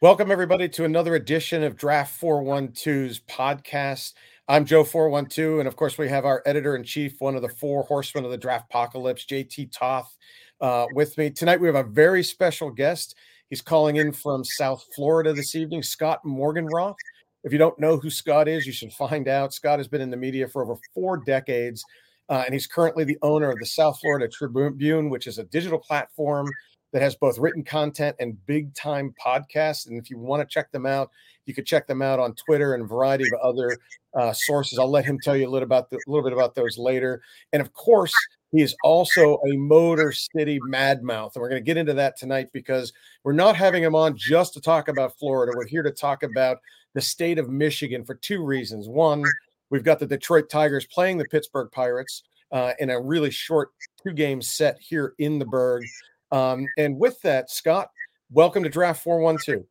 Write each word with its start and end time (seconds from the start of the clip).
Welcome, 0.00 0.30
everybody, 0.30 0.68
to 0.68 0.84
another 0.84 1.16
edition 1.16 1.64
of 1.64 1.76
Draft 1.76 2.20
412's 2.20 3.18
podcast. 3.18 4.14
I'm 4.46 4.64
Joe 4.64 4.84
412, 4.84 5.58
and 5.58 5.66
of 5.66 5.74
course, 5.74 5.98
we 5.98 6.08
have 6.08 6.24
our 6.24 6.40
editor 6.46 6.76
in 6.76 6.84
chief, 6.84 7.20
one 7.20 7.34
of 7.34 7.42
the 7.42 7.48
four 7.48 7.82
horsemen 7.82 8.24
of 8.24 8.30
the 8.30 8.36
draft 8.36 8.66
apocalypse, 8.70 9.26
JT 9.26 9.72
Toth, 9.72 10.16
uh, 10.60 10.86
with 10.92 11.18
me. 11.18 11.30
Tonight, 11.30 11.60
we 11.60 11.66
have 11.66 11.74
a 11.74 11.82
very 11.82 12.22
special 12.22 12.70
guest. 12.70 13.16
He's 13.50 13.60
calling 13.60 13.96
in 13.96 14.12
from 14.12 14.44
South 14.44 14.86
Florida 14.94 15.32
this 15.32 15.56
evening, 15.56 15.82
Scott 15.82 16.20
Morganroth. 16.24 16.94
If 17.42 17.50
you 17.50 17.58
don't 17.58 17.80
know 17.80 17.96
who 17.96 18.08
Scott 18.08 18.46
is, 18.46 18.68
you 18.68 18.72
should 18.72 18.92
find 18.92 19.26
out. 19.26 19.52
Scott 19.52 19.80
has 19.80 19.88
been 19.88 20.00
in 20.00 20.10
the 20.10 20.16
media 20.16 20.46
for 20.46 20.62
over 20.62 20.76
four 20.94 21.16
decades, 21.16 21.84
uh, 22.28 22.44
and 22.46 22.54
he's 22.54 22.68
currently 22.68 23.02
the 23.02 23.18
owner 23.22 23.50
of 23.50 23.58
the 23.58 23.66
South 23.66 23.98
Florida 23.98 24.28
Tribune, 24.28 25.10
which 25.10 25.26
is 25.26 25.38
a 25.38 25.44
digital 25.44 25.80
platform 25.80 26.48
that 26.92 27.02
has 27.02 27.14
both 27.14 27.38
written 27.38 27.62
content 27.62 28.16
and 28.18 28.44
big 28.46 28.74
time 28.74 29.14
podcasts. 29.24 29.86
And 29.86 29.98
if 29.98 30.10
you 30.10 30.18
want 30.18 30.40
to 30.40 30.52
check 30.52 30.70
them 30.72 30.86
out, 30.86 31.10
you 31.46 31.54
could 31.54 31.66
check 31.66 31.86
them 31.86 32.02
out 32.02 32.18
on 32.18 32.34
Twitter 32.34 32.74
and 32.74 32.84
a 32.84 32.86
variety 32.86 33.26
of 33.26 33.34
other 33.42 33.78
uh, 34.14 34.32
sources. 34.32 34.78
I'll 34.78 34.90
let 34.90 35.04
him 35.04 35.18
tell 35.22 35.36
you 35.36 35.48
a 35.48 35.50
little 35.50 35.66
about 35.66 35.90
the, 35.90 35.96
a 35.96 36.10
little 36.10 36.24
bit 36.24 36.32
about 36.32 36.54
those 36.54 36.78
later. 36.78 37.22
And 37.52 37.60
of 37.60 37.72
course, 37.72 38.12
he 38.50 38.62
is 38.62 38.74
also 38.82 39.38
a 39.46 39.56
Motor 39.56 40.12
City 40.12 40.58
madmouth, 40.64 41.34
and 41.34 41.42
we're 41.42 41.50
going 41.50 41.62
to 41.62 41.66
get 41.66 41.76
into 41.76 41.92
that 41.94 42.16
tonight 42.16 42.48
because 42.52 42.92
we're 43.22 43.32
not 43.32 43.56
having 43.56 43.82
him 43.82 43.94
on 43.94 44.16
just 44.16 44.54
to 44.54 44.60
talk 44.60 44.88
about 44.88 45.18
Florida. 45.18 45.52
We're 45.54 45.66
here 45.66 45.82
to 45.82 45.90
talk 45.90 46.22
about 46.22 46.58
the 46.94 47.00
state 47.02 47.38
of 47.38 47.50
Michigan 47.50 48.04
for 48.04 48.14
two 48.14 48.42
reasons. 48.42 48.88
One, 48.88 49.22
we've 49.68 49.84
got 49.84 49.98
the 49.98 50.06
Detroit 50.06 50.48
Tigers 50.48 50.86
playing 50.86 51.18
the 51.18 51.26
Pittsburgh 51.26 51.70
Pirates 51.70 52.22
uh, 52.50 52.72
in 52.78 52.88
a 52.88 52.98
really 52.98 53.30
short 53.30 53.70
two-game 54.02 54.40
set 54.40 54.78
here 54.80 55.12
in 55.18 55.38
the 55.38 55.44
Burgh. 55.44 55.84
Um, 56.30 56.66
and 56.76 56.98
with 56.98 57.20
that, 57.22 57.50
Scott, 57.50 57.90
welcome 58.30 58.62
to 58.62 58.68
Draft 58.68 59.02
412. 59.02 59.64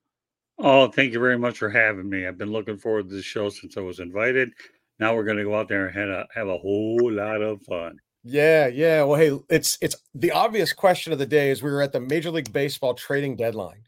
Oh, 0.60 0.88
thank 0.88 1.14
you 1.14 1.20
very 1.20 1.38
much 1.38 1.58
for 1.60 1.70
having 1.70 2.10
me. 2.10 2.26
I've 2.26 2.38
been 2.38 2.52
looking 2.52 2.78
forward 2.78 3.10
to 3.10 3.16
this 3.16 3.26
show 3.26 3.50
since 3.50 3.78
I 3.78 3.82
was 3.82 4.00
invited. 4.00 4.50
Now 5.00 5.16
we're 5.16 5.24
going 5.24 5.38
to 5.38 5.44
go 5.44 5.56
out 5.56 5.70
there 5.70 5.88
and 5.88 5.96
have 5.96 6.10
a, 6.10 6.28
have 6.34 6.48
a 6.48 6.58
whole 6.58 7.12
lot 7.12 7.42
of 7.42 7.62
fun. 7.62 8.00
Yeah, 8.24 8.68
yeah. 8.68 9.04
Well, 9.04 9.20
hey, 9.20 9.40
it's 9.50 9.78
it's 9.80 9.96
the 10.16 10.32
obvious 10.32 10.74
question 10.74 11.14
of 11.14 11.20
the 11.20 11.26
day 11.26 11.50
is 11.50 11.62
we 11.62 11.72
were 11.72 11.82
at 11.82 11.94
the 11.94 12.02
Major 12.02 12.32
League 12.32 12.52
Baseball 12.52 12.94
trading 12.94 13.36
deadline. 13.36 13.84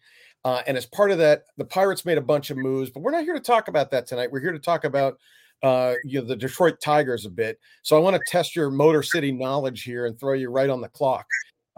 Uh, 0.45 0.61
and 0.65 0.77
as 0.77 0.85
part 0.85 1.11
of 1.11 1.17
that, 1.17 1.43
the 1.57 1.65
Pirates 1.65 2.05
made 2.05 2.17
a 2.17 2.21
bunch 2.21 2.49
of 2.49 2.55
moves, 2.55 2.89
but 2.89 3.01
we're 3.01 3.11
not 3.11 3.25
here 3.25 3.33
to 3.33 3.41
talk 3.41 3.67
about 3.67 3.91
that 3.91 4.07
tonight. 4.07 4.31
We're 4.31 4.39
here 4.39 4.53
to 4.53 4.59
talk 4.59 4.85
about 4.85 5.17
uh, 5.61 5.95
you 6.05 6.21
know 6.21 6.27
the 6.27 6.35
Detroit 6.35 6.79
Tigers 6.81 7.25
a 7.25 7.29
bit. 7.29 7.59
So 7.81 7.97
I 7.97 7.99
want 7.99 8.15
to 8.15 8.21
test 8.27 8.55
your 8.55 8.69
Motor 8.69 9.03
City 9.03 9.31
knowledge 9.31 9.83
here 9.83 10.05
and 10.05 10.17
throw 10.17 10.33
you 10.33 10.49
right 10.49 10.69
on 10.69 10.79
the 10.79 10.89
clock. 10.89 11.25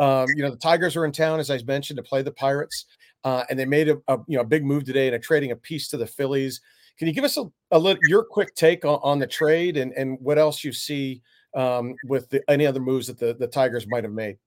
Um, 0.01 0.25
you 0.35 0.41
know, 0.41 0.49
the 0.49 0.57
Tigers 0.57 0.95
are 0.95 1.05
in 1.05 1.11
town, 1.11 1.39
as 1.39 1.51
I 1.51 1.59
mentioned, 1.59 1.97
to 1.97 2.03
play 2.03 2.23
the 2.23 2.31
Pirates, 2.31 2.87
uh, 3.23 3.43
and 3.51 3.59
they 3.59 3.65
made 3.65 3.87
a, 3.87 3.97
a, 4.07 4.17
you 4.27 4.35
know 4.35 4.43
big 4.43 4.65
move 4.65 4.83
today 4.83 5.07
in 5.07 5.13
a 5.13 5.19
trading 5.19 5.51
a 5.51 5.55
piece 5.55 5.87
to 5.89 5.97
the 5.97 6.07
Phillies. 6.07 6.59
Can 6.97 7.07
you 7.07 7.13
give 7.13 7.23
us 7.23 7.37
a, 7.37 7.45
a 7.69 7.77
little 7.77 8.01
your 8.07 8.23
quick 8.23 8.55
take 8.55 8.83
on, 8.83 8.99
on, 9.03 9.19
the 9.19 9.27
trade 9.27 9.77
and 9.77 9.93
and 9.93 10.17
what 10.19 10.39
else 10.39 10.63
you 10.63 10.73
see 10.73 11.21
um, 11.55 11.93
with 12.07 12.27
the, 12.29 12.41
any 12.49 12.65
other 12.65 12.79
moves 12.79 13.05
that 13.07 13.19
the, 13.19 13.35
the 13.35 13.45
Tigers 13.45 13.85
might 13.87 14.03
have 14.03 14.11
made? 14.11 14.37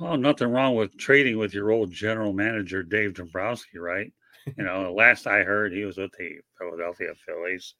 Well, 0.00 0.16
nothing 0.16 0.48
wrong 0.48 0.74
with 0.74 0.98
trading 0.98 1.38
with 1.38 1.54
your 1.54 1.70
old 1.70 1.92
general 1.92 2.32
manager 2.32 2.82
Dave 2.82 3.14
Dombrowski, 3.14 3.78
right? 3.78 4.12
You 4.56 4.64
know, 4.64 4.92
last 4.92 5.28
I 5.28 5.44
heard, 5.44 5.72
he 5.72 5.84
was 5.84 5.98
with 5.98 6.10
the 6.18 6.38
Philadelphia 6.58 7.12
Phillies. 7.26 7.74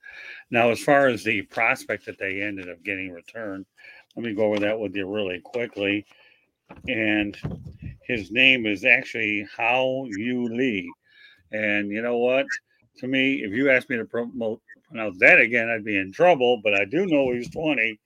Now, 0.51 0.71
as 0.71 0.79
far 0.79 1.09
as 1.09 1.25
the 1.25 1.43
prospect 1.43 2.07
that 2.07 2.19
they 2.19 2.43
ended 2.43 2.69
up 2.69 2.83
getting 2.85 3.11
returned, 3.11 3.65
let 4.15 4.25
me 4.25 4.35
go 4.35 4.45
over 4.45 4.61
that 4.61 4.79
with 4.79 4.95
you 4.95 5.13
really 5.13 5.41
quickly 5.41 6.07
and 6.89 7.37
his 8.03 8.31
name 8.31 8.67
is 8.67 8.85
actually 8.85 9.47
Hao 9.57 10.07
Yu 10.11 10.45
Lee. 10.45 10.91
And 11.53 11.91
you 11.91 12.03
know 12.03 12.19
what? 12.19 12.47
To 12.99 13.07
me, 13.07 13.43
if 13.43 13.53
you 13.53 13.71
ask 13.71 13.89
me 13.89 13.97
to 13.97 14.05
promote 14.05 14.61
pronounce 14.89 15.19
that 15.19 15.41
again, 15.41 15.69
I'd 15.69 15.85
be 15.85 15.97
in 15.97 16.13
trouble. 16.13 16.61
But 16.63 16.75
I 16.75 16.85
do 16.85 17.07
know 17.07 17.33
he's 17.33 17.51
20, 17.51 17.99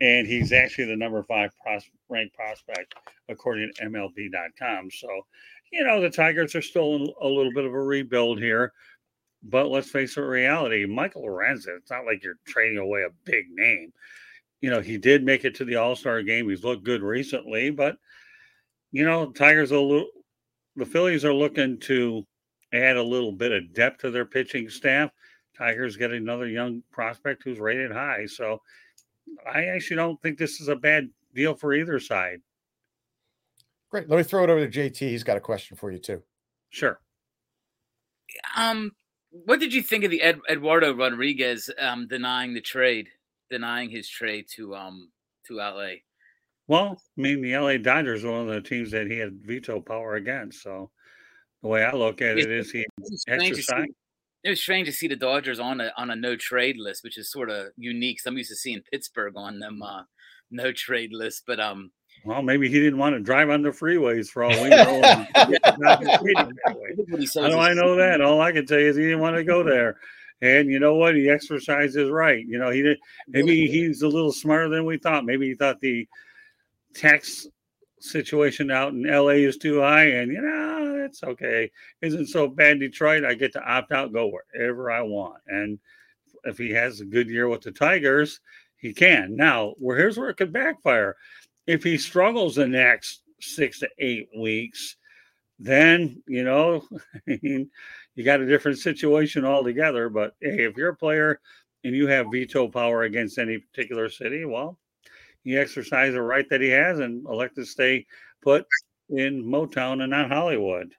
and 0.00 0.26
he's 0.26 0.52
actually 0.52 0.86
the 0.86 0.96
number 0.96 1.22
five 1.24 1.50
pros- 1.62 1.90
ranked 2.08 2.34
prospect 2.34 2.94
according 3.28 3.72
to 3.74 3.84
MLB.com. 3.86 4.90
So, 4.90 5.08
you 5.72 5.84
know, 5.84 6.00
the 6.00 6.10
Tigers 6.10 6.54
are 6.54 6.62
still 6.62 6.96
in 6.96 7.12
a 7.20 7.26
little 7.26 7.52
bit 7.52 7.64
of 7.64 7.74
a 7.74 7.82
rebuild 7.82 8.38
here. 8.38 8.72
But 9.42 9.68
let's 9.68 9.90
face 9.90 10.16
it, 10.16 10.20
reality, 10.20 10.86
Michael 10.86 11.22
Lorenzen, 11.22 11.76
it's 11.78 11.90
not 11.90 12.06
like 12.06 12.22
you're 12.22 12.38
trading 12.46 12.78
away 12.78 13.02
a 13.02 13.10
big 13.24 13.46
name 13.50 13.92
you 14.60 14.70
know, 14.70 14.80
he 14.80 14.98
did 14.98 15.24
make 15.24 15.44
it 15.44 15.54
to 15.56 15.64
the 15.64 15.76
All 15.76 15.96
Star 15.96 16.22
game. 16.22 16.48
He's 16.48 16.64
looked 16.64 16.84
good 16.84 17.02
recently, 17.02 17.70
but 17.70 17.96
you 18.92 19.04
know, 19.04 19.30
Tigers 19.32 19.72
are 19.72 19.78
little, 19.78 20.08
the 20.76 20.86
Phillies 20.86 21.24
are 21.24 21.34
looking 21.34 21.78
to 21.80 22.24
add 22.72 22.96
a 22.96 23.02
little 23.02 23.32
bit 23.32 23.52
of 23.52 23.72
depth 23.72 24.00
to 24.00 24.10
their 24.10 24.24
pitching 24.24 24.68
staff. 24.68 25.10
Tigers 25.56 25.96
get 25.96 26.12
another 26.12 26.48
young 26.48 26.82
prospect 26.90 27.42
who's 27.42 27.58
rated 27.58 27.90
high, 27.90 28.26
so 28.26 28.60
I 29.52 29.66
actually 29.66 29.96
don't 29.96 30.20
think 30.22 30.38
this 30.38 30.60
is 30.60 30.68
a 30.68 30.76
bad 30.76 31.08
deal 31.34 31.54
for 31.54 31.74
either 31.74 31.98
side. 31.98 32.40
Great. 33.90 34.08
Let 34.08 34.16
me 34.16 34.22
throw 34.22 34.44
it 34.44 34.50
over 34.50 34.66
to 34.66 34.80
JT. 34.80 34.98
He's 34.98 35.24
got 35.24 35.36
a 35.36 35.40
question 35.40 35.76
for 35.76 35.90
you 35.90 35.98
too. 35.98 36.22
Sure. 36.70 37.00
Um, 38.56 38.92
what 39.30 39.60
did 39.60 39.72
you 39.72 39.82
think 39.82 40.04
of 40.04 40.10
the 40.10 40.22
Ed, 40.22 40.40
Eduardo 40.50 40.94
Rodriguez 40.94 41.70
um, 41.78 42.06
denying 42.08 42.54
the 42.54 42.60
trade? 42.60 43.08
Denying 43.50 43.90
his 43.90 44.08
trade 44.08 44.46
to 44.56 44.74
um 44.74 45.10
to 45.46 45.56
LA. 45.56 45.94
Well, 46.68 47.00
I 47.16 47.20
mean, 47.20 47.42
the 47.42 47.56
LA 47.56 47.76
Dodgers 47.76 48.24
are 48.24 48.32
one 48.32 48.48
of 48.48 48.54
the 48.54 48.60
teams 48.60 48.90
that 48.90 49.06
he 49.06 49.18
had 49.18 49.40
veto 49.44 49.80
power 49.80 50.16
against. 50.16 50.62
So 50.62 50.90
the 51.62 51.68
way 51.68 51.84
I 51.84 51.92
look 51.92 52.20
at 52.22 52.38
it 52.38 52.50
is 52.50 52.70
he 52.70 52.84
exercised. 53.28 53.90
It 54.44 54.50
was 54.50 54.60
strange 54.60 54.86
to 54.86 54.92
see 54.92 55.08
the 55.08 55.16
Dodgers 55.16 55.58
on 55.58 55.80
a 55.80 55.92
on 55.96 56.10
a 56.10 56.16
no 56.16 56.36
trade 56.36 56.76
list, 56.78 57.02
which 57.02 57.18
is 57.18 57.30
sort 57.30 57.50
of 57.50 57.68
unique. 57.76 58.18
I'm 58.26 58.36
used 58.36 58.50
to 58.50 58.56
seeing 58.56 58.82
Pittsburgh 58.92 59.34
on 59.36 59.58
them 59.58 59.82
uh, 59.82 60.02
no 60.50 60.72
trade 60.72 61.12
list, 61.12 61.44
but 61.46 61.60
um. 61.60 61.90
Well, 62.24 62.42
maybe 62.42 62.68
he 62.68 62.80
didn't 62.80 62.98
want 62.98 63.14
to 63.14 63.20
drive 63.20 63.50
on 63.50 63.62
the 63.62 63.70
freeways 63.70 64.28
for 64.28 64.42
all 64.42 64.50
we 64.50 64.68
know. 64.70 65.00
How 65.34 65.48
do 67.48 67.58
I 67.58 67.74
know 67.74 67.94
that? 67.96 68.20
All 68.20 68.40
I 68.40 68.52
can 68.52 68.66
tell 68.66 68.80
you 68.80 68.88
is 68.88 68.96
he 68.96 69.02
didn't 69.02 69.20
want 69.20 69.36
to 69.36 69.44
go 69.44 69.62
there. 69.62 69.98
And 70.42 70.70
you 70.70 70.78
know 70.78 70.94
what? 70.94 71.14
He 71.14 71.30
exercised 71.30 71.96
his 71.96 72.10
right. 72.10 72.44
You 72.46 72.58
know, 72.58 72.70
he 72.70 72.82
did. 72.82 72.98
Maybe 73.28 73.66
he's 73.66 74.02
a 74.02 74.08
little 74.08 74.32
smarter 74.32 74.68
than 74.68 74.84
we 74.84 74.98
thought. 74.98 75.24
Maybe 75.24 75.48
he 75.48 75.54
thought 75.54 75.80
the 75.80 76.06
tax 76.94 77.46
situation 78.00 78.70
out 78.70 78.92
in 78.92 79.02
LA 79.02 79.40
is 79.46 79.56
too 79.56 79.80
high, 79.80 80.04
and 80.04 80.30
you 80.30 80.40
know, 80.40 81.04
it's 81.04 81.22
okay. 81.22 81.70
Isn't 82.02 82.26
so 82.26 82.48
bad. 82.48 82.80
Detroit, 82.80 83.24
I 83.24 83.34
get 83.34 83.52
to 83.54 83.62
opt 83.62 83.92
out, 83.92 84.12
go 84.12 84.30
wherever 84.30 84.90
I 84.90 85.00
want. 85.02 85.40
And 85.46 85.78
if 86.44 86.58
he 86.58 86.70
has 86.70 87.00
a 87.00 87.06
good 87.06 87.28
year 87.28 87.48
with 87.48 87.62
the 87.62 87.72
Tigers, 87.72 88.40
he 88.76 88.92
can. 88.92 89.36
Now, 89.36 89.74
where 89.78 89.96
here's 89.96 90.18
where 90.18 90.28
it 90.28 90.36
could 90.36 90.52
backfire. 90.52 91.16
If 91.66 91.82
he 91.82 91.96
struggles 91.96 92.56
the 92.56 92.68
next 92.68 93.22
six 93.40 93.80
to 93.80 93.88
eight 93.98 94.28
weeks, 94.36 94.96
then 95.58 96.22
you 96.26 96.44
know, 96.44 96.86
I 97.28 97.38
mean, 97.42 97.70
you 98.16 98.24
got 98.24 98.40
a 98.40 98.46
different 98.46 98.78
situation 98.78 99.44
altogether. 99.44 100.08
But 100.08 100.34
hey, 100.40 100.64
if 100.64 100.76
you're 100.76 100.90
a 100.90 100.96
player 100.96 101.40
and 101.84 101.94
you 101.94 102.08
have 102.08 102.26
veto 102.32 102.66
power 102.66 103.02
against 103.02 103.38
any 103.38 103.58
particular 103.58 104.08
city, 104.08 104.44
well, 104.44 104.78
you 105.44 105.60
exercise 105.60 106.14
a 106.14 106.22
right 106.22 106.48
that 106.50 106.60
he 106.60 106.68
has 106.70 106.98
and 106.98 107.24
elect 107.26 107.54
to 107.56 107.64
stay 107.64 108.04
put 108.42 108.66
in 109.10 109.44
Motown 109.44 110.02
and 110.02 110.10
not 110.10 110.30
Hollywood. 110.30 110.92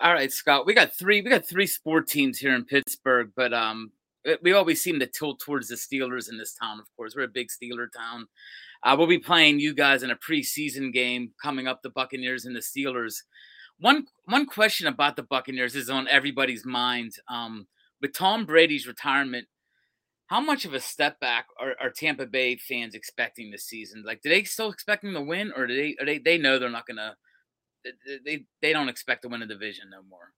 All 0.00 0.12
right, 0.12 0.32
Scott. 0.32 0.66
We 0.66 0.74
got 0.74 0.94
three. 0.94 1.22
We 1.22 1.30
got 1.30 1.46
three 1.46 1.66
sport 1.66 2.08
teams 2.08 2.38
here 2.38 2.54
in 2.54 2.64
Pittsburgh, 2.64 3.30
but 3.36 3.54
um, 3.54 3.92
we 4.42 4.52
always 4.52 4.82
seem 4.82 4.98
to 4.98 5.06
tilt 5.06 5.40
towards 5.40 5.68
the 5.68 5.76
Steelers 5.76 6.30
in 6.30 6.36
this 6.36 6.54
town. 6.54 6.80
Of 6.80 6.86
course, 6.96 7.14
we're 7.14 7.24
a 7.24 7.28
big 7.28 7.48
Steeler 7.48 7.86
town. 7.94 8.26
Uh, 8.82 8.96
we'll 8.98 9.06
be 9.06 9.18
playing 9.18 9.60
you 9.60 9.74
guys 9.74 10.02
in 10.02 10.10
a 10.10 10.16
preseason 10.16 10.92
game 10.92 11.32
coming 11.42 11.68
up. 11.68 11.82
The 11.82 11.90
Buccaneers 11.90 12.46
and 12.46 12.56
the 12.56 12.60
Steelers 12.60 13.22
one 13.80 14.06
one 14.24 14.46
question 14.46 14.86
about 14.86 15.16
the 15.16 15.22
Buccaneers 15.22 15.74
is 15.74 15.90
on 15.90 16.08
everybody's 16.08 16.64
mind. 16.64 17.14
Um, 17.28 17.66
with 18.00 18.14
Tom 18.14 18.46
Brady's 18.46 18.86
retirement, 18.86 19.46
how 20.26 20.40
much 20.40 20.64
of 20.64 20.72
a 20.72 20.80
step 20.80 21.20
back 21.20 21.46
are, 21.58 21.74
are, 21.80 21.90
Tampa 21.90 22.24
Bay 22.24 22.56
fans 22.56 22.94
expecting 22.94 23.50
this 23.50 23.64
season? 23.64 24.04
Like, 24.06 24.22
do 24.22 24.28
they 24.28 24.44
still 24.44 24.70
expecting 24.70 25.12
to 25.12 25.20
win, 25.20 25.52
or 25.56 25.66
do 25.66 25.76
they 25.76 25.96
they 26.04 26.18
they 26.18 26.38
know 26.38 26.58
they're 26.58 26.70
not 26.70 26.86
gonna? 26.86 27.16
They 28.24 28.44
they 28.62 28.72
don't 28.72 28.88
expect 28.88 29.22
to 29.22 29.28
win 29.28 29.42
a 29.42 29.46
division 29.46 29.90
no 29.90 30.02
more. 30.08 30.32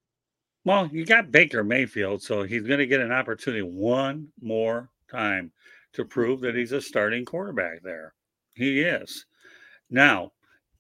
Well, 0.65 0.89
you 0.93 1.05
got 1.05 1.33
Baker 1.33 1.65
Mayfield, 1.65 2.23
so 2.23 2.45
he's 2.45 2.63
going 2.63 2.79
to 2.79 2.87
get 2.87 3.01
an 3.01 3.11
opportunity 3.11 3.63
one 3.63 4.29
more 4.41 4.91
time 5.11 5.51
to 5.93 6.05
prove 6.05 6.41
that 6.41 6.55
he's 6.55 6.71
a 6.71 6.81
starting 6.81 7.25
quarterback 7.25 7.83
there. 7.83 8.15
He 8.55 8.81
is. 8.81 9.27
Now, 9.91 10.31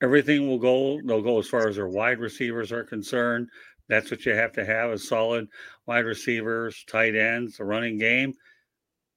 everything 0.02 0.48
will 0.48 0.58
go 0.58 1.00
they'll 1.04 1.22
go 1.22 1.38
as 1.38 1.48
far 1.48 1.68
as 1.68 1.76
their 1.76 1.88
wide 1.88 2.18
receivers 2.18 2.72
are 2.72 2.84
concerned. 2.84 3.48
That's 3.88 4.10
what 4.10 4.26
you 4.26 4.32
have 4.32 4.52
to 4.52 4.64
have 4.64 4.90
is 4.92 5.08
solid 5.08 5.48
wide 5.86 6.04
receivers 6.04 6.84
tight 6.86 7.14
ends 7.14 7.60
a 7.60 7.64
running 7.64 7.98
game. 7.98 8.34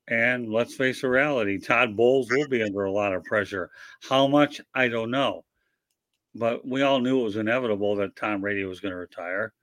And 0.08 0.52
let's 0.52 0.76
face 0.76 1.02
the 1.02 1.10
reality 1.10 1.60
todd 1.60 1.98
bowles 1.98 2.30
will 2.30 2.48
be 2.48 2.62
under 2.62 2.86
a 2.86 2.92
lot 2.92 3.14
of 3.14 3.24
pressure. 3.24 3.72
How 4.08 4.28
much? 4.28 4.62
I 4.74 4.88
don't 4.88 5.12
know. 5.12 5.44
But 6.36 6.68
we 6.68 6.82
all 6.84 7.00
knew 7.00 7.22
it 7.22 7.24
was 7.24 7.38
inevitable 7.38 7.96
that 7.98 8.16
tom 8.16 8.42
brady 8.42 8.66
was 8.66 8.80
going 8.80 8.92
to 8.92 8.98
retire 8.98 9.54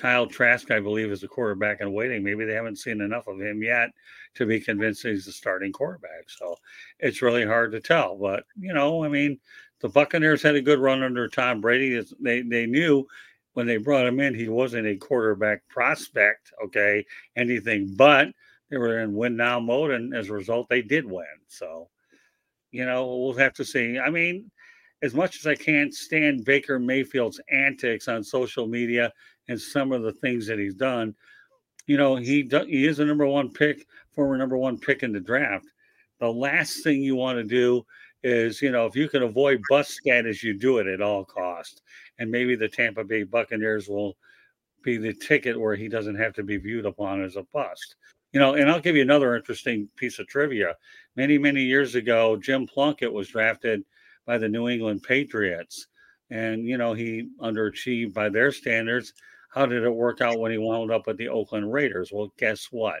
Kyle 0.00 0.26
Trask, 0.26 0.70
I 0.70 0.80
believe, 0.80 1.10
is 1.12 1.22
a 1.24 1.28
quarterback 1.28 1.82
in 1.82 1.92
waiting. 1.92 2.24
Maybe 2.24 2.46
they 2.46 2.54
haven't 2.54 2.78
seen 2.78 3.02
enough 3.02 3.26
of 3.26 3.40
him 3.40 3.62
yet 3.62 3.90
to 4.34 4.46
be 4.46 4.58
convinced 4.58 5.02
he's 5.02 5.26
the 5.26 5.32
starting 5.32 5.72
quarterback. 5.72 6.28
So 6.28 6.56
it's 7.00 7.20
really 7.20 7.44
hard 7.44 7.72
to 7.72 7.80
tell. 7.80 8.16
But 8.16 8.44
you 8.58 8.72
know, 8.72 9.04
I 9.04 9.08
mean, 9.08 9.38
the 9.80 9.90
Buccaneers 9.90 10.42
had 10.42 10.54
a 10.54 10.62
good 10.62 10.78
run 10.78 11.02
under 11.02 11.28
Tom 11.28 11.60
Brady. 11.60 12.02
They 12.18 12.40
they 12.42 12.64
knew 12.64 13.06
when 13.52 13.66
they 13.66 13.76
brought 13.76 14.06
him 14.06 14.20
in, 14.20 14.34
he 14.34 14.48
wasn't 14.48 14.86
a 14.86 14.96
quarterback 14.96 15.68
prospect, 15.68 16.52
okay, 16.64 17.04
anything 17.36 17.94
but 17.96 18.28
they 18.70 18.78
were 18.78 19.00
in 19.00 19.14
win 19.14 19.36
now 19.36 19.60
mode, 19.60 19.90
and 19.90 20.14
as 20.14 20.30
a 20.30 20.32
result, 20.32 20.68
they 20.68 20.80
did 20.80 21.04
win. 21.04 21.26
So, 21.48 21.90
you 22.70 22.86
know, 22.86 23.16
we'll 23.16 23.34
have 23.34 23.54
to 23.54 23.64
see. 23.64 23.98
I 23.98 24.08
mean, 24.08 24.50
as 25.02 25.14
much 25.14 25.36
as 25.36 25.46
I 25.46 25.56
can't 25.56 25.92
stand 25.92 26.44
Baker 26.44 26.78
Mayfield's 26.78 27.40
antics 27.50 28.06
on 28.06 28.22
social 28.22 28.66
media 28.66 29.12
and 29.50 29.60
some 29.60 29.92
of 29.92 30.02
the 30.02 30.12
things 30.12 30.46
that 30.46 30.58
he's 30.58 30.74
done, 30.74 31.14
you 31.86 31.96
know, 31.96 32.16
he 32.16 32.42
do, 32.44 32.64
he 32.64 32.86
is 32.86 33.00
a 33.00 33.04
number 33.04 33.26
one 33.26 33.50
pick, 33.50 33.86
former 34.12 34.38
number 34.38 34.56
one 34.56 34.78
pick 34.78 35.02
in 35.02 35.12
the 35.12 35.20
draft. 35.20 35.66
The 36.20 36.32
last 36.32 36.84
thing 36.84 37.02
you 37.02 37.16
want 37.16 37.38
to 37.38 37.44
do 37.44 37.84
is, 38.22 38.62
you 38.62 38.70
know, 38.70 38.86
if 38.86 38.94
you 38.94 39.08
can 39.08 39.22
avoid 39.22 39.60
bust 39.68 39.90
status, 39.90 40.42
you 40.42 40.56
do 40.56 40.78
it 40.78 40.86
at 40.86 41.02
all 41.02 41.24
cost. 41.24 41.82
And 42.18 42.30
maybe 42.30 42.54
the 42.54 42.68
Tampa 42.68 43.02
Bay 43.02 43.24
Buccaneers 43.24 43.88
will 43.88 44.16
be 44.82 44.98
the 44.98 45.14
ticket 45.14 45.58
where 45.58 45.74
he 45.74 45.88
doesn't 45.88 46.14
have 46.14 46.32
to 46.34 46.42
be 46.42 46.56
viewed 46.56 46.86
upon 46.86 47.22
as 47.22 47.36
a 47.36 47.42
bust. 47.52 47.96
You 48.32 48.38
know, 48.38 48.54
and 48.54 48.70
I'll 48.70 48.80
give 48.80 48.94
you 48.94 49.02
another 49.02 49.34
interesting 49.34 49.88
piece 49.96 50.20
of 50.20 50.28
trivia. 50.28 50.76
Many, 51.16 51.38
many 51.38 51.62
years 51.62 51.96
ago, 51.96 52.36
Jim 52.36 52.66
Plunkett 52.66 53.12
was 53.12 53.28
drafted 53.28 53.82
by 54.26 54.38
the 54.38 54.48
New 54.48 54.68
England 54.68 55.02
Patriots. 55.02 55.88
And, 56.30 56.64
you 56.64 56.78
know, 56.78 56.92
he 56.92 57.28
underachieved 57.40 58.14
by 58.14 58.28
their 58.28 58.52
standards. 58.52 59.14
How 59.50 59.66
did 59.66 59.82
it 59.82 59.90
work 59.90 60.20
out 60.20 60.38
when 60.38 60.52
he 60.52 60.58
wound 60.58 60.90
up 60.90 61.06
with 61.06 61.18
the 61.18 61.28
Oakland 61.28 61.72
Raiders? 61.72 62.10
Well, 62.12 62.32
guess 62.38 62.68
what? 62.70 63.00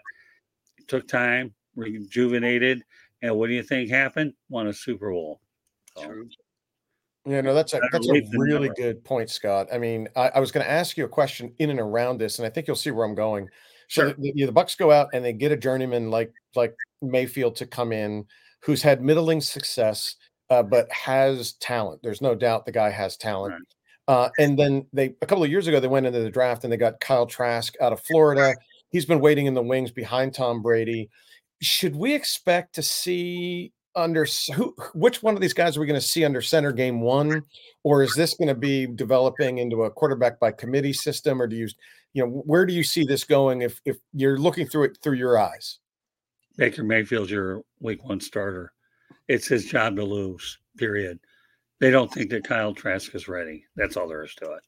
It 0.78 0.88
took 0.88 1.06
time, 1.06 1.54
rejuvenated, 1.76 2.82
and 3.22 3.36
what 3.36 3.46
do 3.46 3.54
you 3.54 3.62
think 3.62 3.90
happened? 3.90 4.34
Won 4.48 4.66
a 4.66 4.72
Super 4.72 5.10
Bowl. 5.10 5.40
So, 5.96 6.12
yeah, 7.26 7.40
no, 7.40 7.54
that's 7.54 7.74
a 7.74 7.80
that's 7.92 8.08
a 8.08 8.22
really 8.32 8.70
good 8.76 9.04
point, 9.04 9.30
Scott. 9.30 9.68
I 9.72 9.78
mean, 9.78 10.08
I, 10.16 10.30
I 10.34 10.40
was 10.40 10.50
going 10.50 10.64
to 10.64 10.70
ask 10.70 10.96
you 10.96 11.04
a 11.04 11.08
question 11.08 11.52
in 11.58 11.70
and 11.70 11.80
around 11.80 12.18
this, 12.18 12.38
and 12.38 12.46
I 12.46 12.50
think 12.50 12.66
you'll 12.66 12.76
see 12.76 12.90
where 12.90 13.06
I'm 13.06 13.14
going. 13.14 13.48
So 13.88 14.02
sure. 14.02 14.14
the, 14.14 14.32
the, 14.34 14.46
the 14.46 14.52
Bucks 14.52 14.74
go 14.74 14.90
out 14.90 15.08
and 15.12 15.24
they 15.24 15.32
get 15.32 15.52
a 15.52 15.56
journeyman 15.56 16.10
like 16.10 16.32
like 16.56 16.74
Mayfield 17.02 17.56
to 17.56 17.66
come 17.66 17.92
in, 17.92 18.24
who's 18.62 18.82
had 18.82 19.02
middling 19.02 19.40
success, 19.40 20.16
uh, 20.48 20.62
but 20.62 20.90
has 20.90 21.52
talent. 21.54 22.00
There's 22.02 22.22
no 22.22 22.34
doubt 22.34 22.66
the 22.66 22.72
guy 22.72 22.90
has 22.90 23.16
talent. 23.16 23.52
Right. 23.52 23.62
Uh, 24.10 24.28
and 24.40 24.58
then 24.58 24.84
they 24.92 25.14
a 25.22 25.26
couple 25.26 25.44
of 25.44 25.50
years 25.52 25.68
ago 25.68 25.78
they 25.78 25.86
went 25.86 26.04
into 26.04 26.18
the 26.18 26.30
draft 26.30 26.64
and 26.64 26.72
they 26.72 26.76
got 26.76 26.98
Kyle 26.98 27.26
Trask 27.26 27.76
out 27.80 27.92
of 27.92 28.02
Florida. 28.02 28.56
He's 28.88 29.06
been 29.06 29.20
waiting 29.20 29.46
in 29.46 29.54
the 29.54 29.62
wings 29.62 29.92
behind 29.92 30.34
Tom 30.34 30.62
Brady. 30.62 31.08
Should 31.62 31.94
we 31.94 32.12
expect 32.12 32.74
to 32.74 32.82
see 32.82 33.72
under 33.94 34.26
who 34.56 34.74
which 34.94 35.22
one 35.22 35.36
of 35.36 35.40
these 35.40 35.54
guys 35.54 35.76
are 35.76 35.80
we 35.80 35.86
going 35.86 36.00
to 36.00 36.04
see 36.04 36.24
under 36.24 36.42
center 36.42 36.72
game 36.72 37.00
one? 37.00 37.44
Or 37.84 38.02
is 38.02 38.12
this 38.16 38.34
going 38.34 38.48
to 38.48 38.56
be 38.56 38.88
developing 38.88 39.58
into 39.58 39.84
a 39.84 39.90
quarterback 39.92 40.40
by 40.40 40.50
committee 40.50 40.92
system? 40.92 41.40
Or 41.40 41.46
do 41.46 41.54
you 41.54 41.68
you 42.12 42.24
know 42.24 42.42
where 42.46 42.66
do 42.66 42.74
you 42.74 42.82
see 42.82 43.04
this 43.04 43.22
going 43.22 43.62
if 43.62 43.80
if 43.84 43.98
you're 44.12 44.38
looking 44.38 44.66
through 44.66 44.86
it 44.86 44.98
through 45.04 45.18
your 45.18 45.38
eyes? 45.38 45.78
Baker 46.56 46.82
mayfield's 46.82 47.30
your 47.30 47.62
week 47.78 48.02
one 48.02 48.18
starter. 48.18 48.72
It's 49.28 49.46
his 49.46 49.66
job 49.66 49.94
to 49.94 50.04
lose 50.04 50.58
period 50.76 51.20
they 51.80 51.90
don't 51.90 52.12
think 52.12 52.30
that 52.30 52.44
kyle 52.44 52.74
trask 52.74 53.14
is 53.14 53.28
ready 53.28 53.64
that's 53.76 53.96
all 53.96 54.08
there 54.08 54.22
is 54.22 54.34
to 54.34 54.52
it 54.52 54.62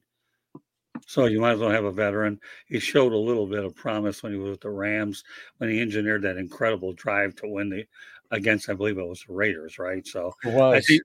so 1.07 1.27
you 1.27 1.41
might 1.41 1.53
as 1.53 1.59
well 1.59 1.71
have 1.71 1.85
a 1.85 1.93
veteran. 1.93 2.41
He 2.67 2.79
showed 2.79 3.13
a 3.13 3.17
little 3.17 3.47
bit 3.47 3.65
of 3.65 3.75
promise 3.75 4.23
when 4.23 4.33
he 4.33 4.39
was 4.39 4.51
with 4.51 4.61
the 4.61 4.71
Rams, 4.71 5.25
when 5.59 5.71
he 5.71 5.81
engineered 5.81 6.23
that 6.23 6.37
incredible 6.37 6.93
drive 6.93 7.35
to 7.37 7.49
win 7.49 7.71
the 7.71 7.85
against, 8.31 8.71
I 8.71 8.75
believe 8.75 8.99
it 8.99 9.07
was 9.07 9.25
the 9.27 9.35
Raiders, 9.35 9.79
right? 9.79 10.07
So 10.07 10.33
I 10.45 10.81
think 10.81 11.03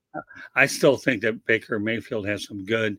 I 0.56 0.66
still 0.66 0.98
think 0.98 1.22
that 1.22 1.46
Baker 1.46 1.80
Mayfield 1.80 2.28
has 2.28 2.46
some 2.46 2.66
good 2.66 2.98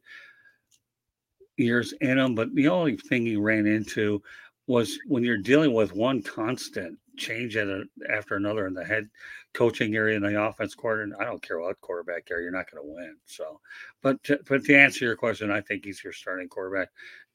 years 1.56 1.92
in 2.00 2.18
him, 2.18 2.34
but 2.34 2.54
the 2.54 2.68
only 2.68 2.96
thing 2.96 3.24
he 3.24 3.36
ran 3.36 3.66
into 3.66 4.22
was 4.66 4.98
when 5.06 5.24
you're 5.24 5.38
dealing 5.38 5.72
with 5.72 5.94
one 5.94 6.22
constant 6.22 6.98
change 7.18 7.56
at 7.56 7.68
a, 7.68 7.84
after 8.10 8.36
another 8.36 8.66
in 8.66 8.74
the 8.74 8.84
head 8.84 9.08
coaching 9.54 9.94
area 9.94 10.16
in 10.16 10.22
the 10.22 10.40
offense 10.40 10.74
quarter. 10.74 11.02
And 11.02 11.14
I 11.18 11.24
don't 11.24 11.42
care 11.42 11.58
what 11.58 11.80
quarterback 11.80 12.28
area, 12.30 12.44
you're 12.44 12.52
not 12.52 12.70
going 12.70 12.82
to 12.82 12.94
win. 12.94 13.16
So, 13.26 13.60
but 14.02 14.22
to, 14.24 14.38
but 14.48 14.64
to 14.64 14.74
answer 14.74 15.04
your 15.04 15.16
question, 15.16 15.50
I 15.50 15.60
think 15.60 15.84
he's 15.84 16.02
your 16.02 16.12
starting 16.12 16.48
quarterback 16.48 16.88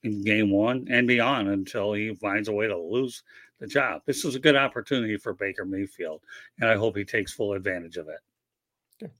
in 0.03 0.23
game 0.23 0.51
one 0.51 0.87
and 0.89 1.07
beyond 1.07 1.49
until 1.49 1.93
he 1.93 2.15
finds 2.15 2.49
a 2.49 2.53
way 2.53 2.67
to 2.67 2.77
lose 2.77 3.23
the 3.59 3.67
job. 3.67 4.01
This 4.05 4.25
is 4.25 4.35
a 4.35 4.39
good 4.39 4.55
opportunity 4.55 5.17
for 5.17 5.33
Baker 5.33 5.65
Mayfield, 5.65 6.21
and 6.59 6.69
I 6.69 6.75
hope 6.75 6.97
he 6.97 7.05
takes 7.05 7.33
full 7.33 7.53
advantage 7.53 7.97
of 7.97 8.09
it. 8.09 9.11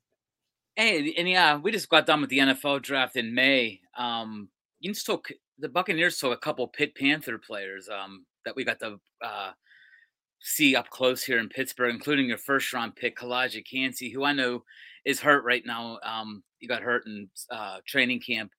Hey, 0.76 1.14
and 1.18 1.30
yeah, 1.30 1.58
we 1.58 1.72
just 1.72 1.88
got 1.88 2.08
done 2.08 2.22
with 2.22 2.32
the 2.32 2.40
NFL 2.40 2.82
draft 2.82 3.16
in 3.16 3.36
May. 3.36 3.80
Um, 3.96 4.50
you 4.80 4.94
took 4.94 5.32
the 5.60 5.70
Buccaneers 5.70 6.18
took 6.18 6.34
a 6.34 6.38
couple 6.38 6.68
Pit 6.68 6.96
Panther 6.96 7.38
players 7.38 7.90
um, 7.90 8.26
that 8.44 8.56
we 8.56 8.64
got 8.64 8.80
the 8.80 9.00
uh, 9.24 9.52
see 10.44 10.76
up 10.76 10.90
close 10.90 11.24
here 11.24 11.40
in 11.40 11.50
Pittsburgh, 11.50 11.96
including 11.96 12.28
your 12.28 12.38
first 12.38 12.72
round 12.74 12.96
pick, 12.96 13.18
Calijah 13.18 13.66
Kancey, 13.66 14.12
who 14.12 14.24
I 14.24 14.34
know 14.34 14.64
is 15.06 15.22
hurt 15.22 15.44
right 15.44 15.64
now. 15.66 16.00
Um, 16.04 16.44
he 16.60 16.68
got 16.68 16.84
hurt 16.84 17.06
in 17.08 17.30
uh, 17.50 17.78
training 17.88 18.20
camp. 18.20 18.52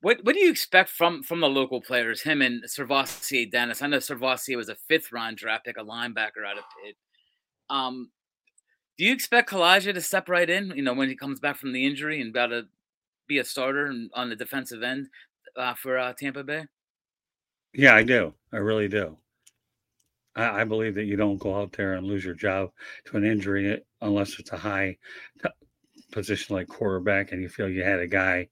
What 0.00 0.24
what 0.24 0.34
do 0.34 0.40
you 0.40 0.50
expect 0.50 0.90
from 0.90 1.22
from 1.22 1.40
the 1.40 1.48
local 1.48 1.80
players? 1.80 2.22
Him 2.22 2.42
and 2.42 2.64
SirVocea 2.64 3.50
Dennis. 3.50 3.82
I 3.82 3.86
know 3.86 3.98
SirVocea 3.98 4.56
was 4.56 4.68
a 4.68 4.74
fifth 4.88 5.12
round 5.12 5.36
draft 5.36 5.66
pick, 5.66 5.76
a 5.76 5.84
linebacker 5.84 6.44
out 6.46 6.58
of 6.58 6.64
Pitt. 6.82 6.96
Um, 7.70 8.10
do 8.98 9.04
you 9.04 9.12
expect 9.12 9.50
Calijah 9.50 9.94
to 9.94 10.00
step 10.00 10.28
right 10.28 10.48
in? 10.48 10.72
You 10.74 10.82
know, 10.82 10.94
when 10.94 11.08
he 11.08 11.14
comes 11.14 11.40
back 11.40 11.56
from 11.56 11.72
the 11.72 11.86
injury 11.86 12.20
and 12.20 12.30
about 12.30 12.48
to 12.48 12.64
be 13.28 13.38
a 13.38 13.44
starter 13.44 13.92
on 14.14 14.28
the 14.28 14.36
defensive 14.36 14.82
end 14.82 15.08
uh, 15.56 15.74
for 15.74 15.98
uh, 15.98 16.12
Tampa 16.14 16.42
Bay? 16.42 16.64
Yeah, 17.72 17.94
I 17.94 18.02
do. 18.02 18.34
I 18.52 18.56
really 18.56 18.88
do. 18.88 19.16
I, 20.34 20.62
I, 20.62 20.64
believe 20.64 20.94
that 20.94 21.04
you 21.04 21.16
don't 21.16 21.38
go 21.38 21.54
out 21.54 21.72
there 21.72 21.94
and 21.94 22.06
lose 22.06 22.24
your 22.24 22.34
job 22.34 22.70
to 23.06 23.16
an 23.16 23.24
injury 23.24 23.82
unless 24.00 24.38
it's 24.38 24.52
a 24.52 24.56
high 24.56 24.96
position 26.12 26.54
like 26.54 26.68
quarterback 26.68 27.32
and 27.32 27.42
you 27.42 27.48
feel 27.48 27.68
you 27.68 27.82
had 27.82 27.98
a 27.98 28.06
guy 28.06 28.48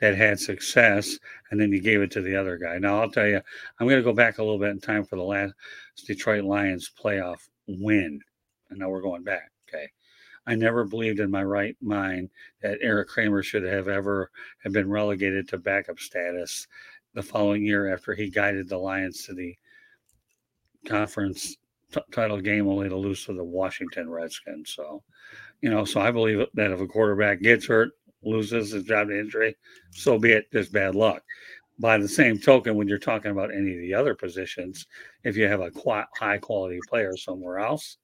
that 0.00 0.16
had 0.16 0.38
success 0.38 1.18
and 1.50 1.60
then 1.60 1.72
you 1.72 1.80
gave 1.80 2.02
it 2.02 2.10
to 2.10 2.20
the 2.20 2.36
other 2.36 2.58
guy. 2.58 2.76
Now, 2.78 3.00
I'll 3.00 3.10
tell 3.10 3.26
you, 3.26 3.40
I'm 3.78 3.86
going 3.86 4.00
to 4.00 4.04
go 4.04 4.12
back 4.12 4.38
a 4.38 4.42
little 4.42 4.58
bit 4.58 4.70
in 4.70 4.80
time 4.80 5.04
for 5.04 5.16
the 5.16 5.22
last 5.22 5.54
Detroit 6.06 6.44
Lions 6.44 6.90
playoff 7.02 7.48
win. 7.66 8.20
And 8.68 8.78
now 8.78 8.90
we're 8.90 9.00
going 9.00 9.22
back. 9.22 9.50
Okay. 9.68 9.88
I 10.46 10.56
never 10.56 10.84
believed 10.84 11.20
in 11.20 11.30
my 11.30 11.42
right 11.42 11.76
mind 11.80 12.28
that 12.60 12.78
Erik 12.82 13.08
Kramer 13.08 13.42
should 13.42 13.62
have 13.62 13.88
ever 13.88 14.30
have 14.62 14.72
been 14.72 14.90
relegated 14.90 15.48
to 15.48 15.58
backup 15.58 15.98
status 15.98 16.66
the 17.14 17.22
following 17.22 17.64
year 17.64 17.92
after 17.92 18.14
he 18.14 18.28
guided 18.28 18.68
the 18.68 18.76
Lions 18.76 19.24
to 19.24 19.34
the 19.34 19.56
conference 20.84 21.56
t- 21.92 22.00
title 22.12 22.40
game 22.40 22.68
only 22.68 22.88
to 22.88 22.96
lose 22.96 23.24
to 23.24 23.32
the 23.32 23.44
Washington 23.44 24.10
Redskins. 24.10 24.74
So, 24.74 25.02
you 25.60 25.70
know, 25.70 25.84
so 25.84 26.00
I 26.00 26.10
believe 26.10 26.44
that 26.54 26.70
if 26.70 26.80
a 26.80 26.86
quarterback 26.86 27.40
gets 27.40 27.66
hurt, 27.66 27.92
loses 28.22 28.72
his 28.72 28.84
job 28.84 29.08
to 29.08 29.18
injury, 29.18 29.56
so 29.90 30.18
be 30.18 30.32
it. 30.32 30.50
Just 30.52 30.72
bad 30.72 30.94
luck. 30.94 31.22
By 31.78 31.98
the 31.98 32.08
same 32.08 32.38
token, 32.38 32.76
when 32.76 32.88
you're 32.88 32.98
talking 32.98 33.32
about 33.32 33.52
any 33.52 33.74
of 33.74 33.80
the 33.80 33.94
other 33.94 34.14
positions, 34.14 34.86
if 35.24 35.36
you 35.36 35.48
have 35.48 35.60
a 35.60 35.70
qu- 35.70 36.04
high 36.16 36.38
quality 36.38 36.78
player 36.88 37.16
somewhere 37.16 37.58
else, 37.58 37.98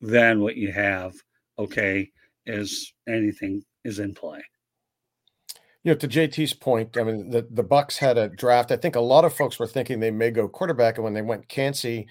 then 0.00 0.40
what 0.40 0.56
you 0.56 0.70
have, 0.70 1.14
okay, 1.58 2.10
is 2.46 2.92
anything 3.08 3.62
is 3.84 3.98
in 3.98 4.14
play 4.14 4.42
you 5.82 5.92
know, 5.92 5.98
to 5.98 6.08
JT's 6.08 6.52
point, 6.52 6.96
I 6.98 7.04
mean, 7.04 7.30
the, 7.30 7.46
the 7.50 7.62
Bucks 7.62 7.96
had 7.96 8.18
a 8.18 8.28
draft. 8.28 8.70
I 8.70 8.76
think 8.76 8.96
a 8.96 9.00
lot 9.00 9.24
of 9.24 9.34
folks 9.34 9.58
were 9.58 9.66
thinking 9.66 9.98
they 9.98 10.10
may 10.10 10.30
go 10.30 10.48
quarterback, 10.48 10.96
and 10.96 11.04
when 11.04 11.14
they 11.14 11.22
went 11.22 11.48
Kancey, 11.48 12.06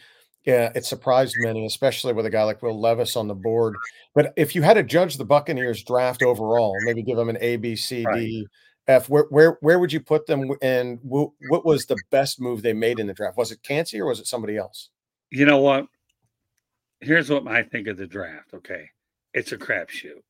yeah, 0.45 0.71
it 0.73 0.85
surprised 0.85 1.35
many, 1.39 1.65
especially 1.65 2.13
with 2.13 2.25
a 2.25 2.29
guy 2.29 2.43
like 2.43 2.63
Will 2.63 2.79
Levis 2.79 3.15
on 3.15 3.27
the 3.27 3.35
board. 3.35 3.75
But 4.15 4.33
if 4.35 4.55
you 4.55 4.61
had 4.63 4.75
to 4.75 4.83
judge 4.83 5.17
the 5.17 5.25
Buccaneers 5.25 5.83
draft 5.83 6.23
overall, 6.23 6.75
maybe 6.85 7.03
give 7.03 7.17
them 7.17 7.29
an 7.29 7.37
A, 7.41 7.57
B, 7.57 7.75
C, 7.75 8.03
right. 8.03 8.19
D, 8.19 8.47
F, 8.87 9.07
where 9.07 9.25
where 9.29 9.57
where 9.61 9.77
would 9.77 9.93
you 9.93 9.99
put 9.99 10.25
them? 10.25 10.49
And 10.63 10.97
what 11.03 11.65
was 11.65 11.85
the 11.85 11.97
best 12.09 12.41
move 12.41 12.63
they 12.63 12.73
made 12.73 12.99
in 12.99 13.05
the 13.05 13.13
draft? 13.13 13.37
Was 13.37 13.51
it 13.51 13.61
Kancey 13.61 14.01
or 14.01 14.07
was 14.07 14.19
it 14.19 14.25
somebody 14.25 14.57
else? 14.57 14.89
You 15.29 15.45
know 15.45 15.59
what? 15.59 15.85
Here's 17.01 17.29
what 17.29 17.47
I 17.47 17.61
think 17.61 17.87
of 17.87 17.97
the 17.97 18.07
draft. 18.07 18.53
Okay, 18.55 18.89
it's 19.33 19.51
a 19.51 19.57
crapshoot. 19.57 20.23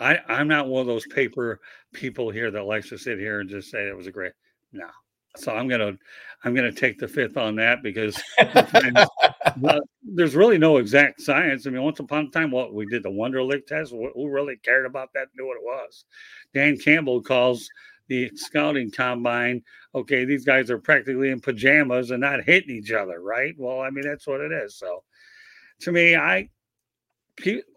I, 0.00 0.18
I'm 0.28 0.48
not 0.48 0.68
one 0.68 0.80
of 0.80 0.86
those 0.86 1.06
paper 1.06 1.60
people 1.92 2.30
here 2.30 2.50
that 2.50 2.64
likes 2.64 2.88
to 2.90 2.98
sit 2.98 3.18
here 3.18 3.40
and 3.40 3.50
just 3.50 3.70
say 3.70 3.88
it 3.88 3.96
was 3.96 4.06
a 4.06 4.12
great 4.12 4.32
no. 4.72 4.88
So 5.36 5.52
I'm 5.54 5.68
gonna 5.68 5.96
I'm 6.44 6.54
gonna 6.54 6.72
take 6.72 6.98
the 6.98 7.08
fifth 7.08 7.36
on 7.36 7.56
that 7.56 7.82
because 7.82 8.20
there's 10.02 10.36
really 10.36 10.58
no 10.58 10.78
exact 10.78 11.20
science. 11.20 11.66
I 11.66 11.70
mean, 11.70 11.82
once 11.82 12.00
upon 12.00 12.26
a 12.26 12.30
time, 12.30 12.50
what 12.50 12.74
we 12.74 12.86
did 12.86 13.02
the 13.02 13.10
Wonderlic 13.10 13.66
test, 13.66 13.92
who 13.92 14.28
really 14.28 14.56
cared 14.56 14.86
about 14.86 15.12
that? 15.14 15.28
Knew 15.36 15.46
what 15.46 15.56
it 15.56 15.64
was. 15.64 16.04
Dan 16.54 16.78
Campbell 16.78 17.22
calls 17.22 17.68
the 18.08 18.30
scouting 18.34 18.90
combine, 18.90 19.62
okay, 19.94 20.24
these 20.24 20.44
guys 20.44 20.70
are 20.70 20.78
practically 20.78 21.30
in 21.30 21.40
pajamas 21.40 22.10
and 22.10 22.22
not 22.22 22.42
hitting 22.42 22.74
each 22.74 22.90
other, 22.90 23.20
right? 23.20 23.54
Well, 23.58 23.80
I 23.80 23.90
mean, 23.90 24.04
that's 24.04 24.26
what 24.26 24.40
it 24.40 24.50
is. 24.50 24.76
So 24.76 25.04
to 25.80 25.92
me, 25.92 26.16
I 26.16 26.48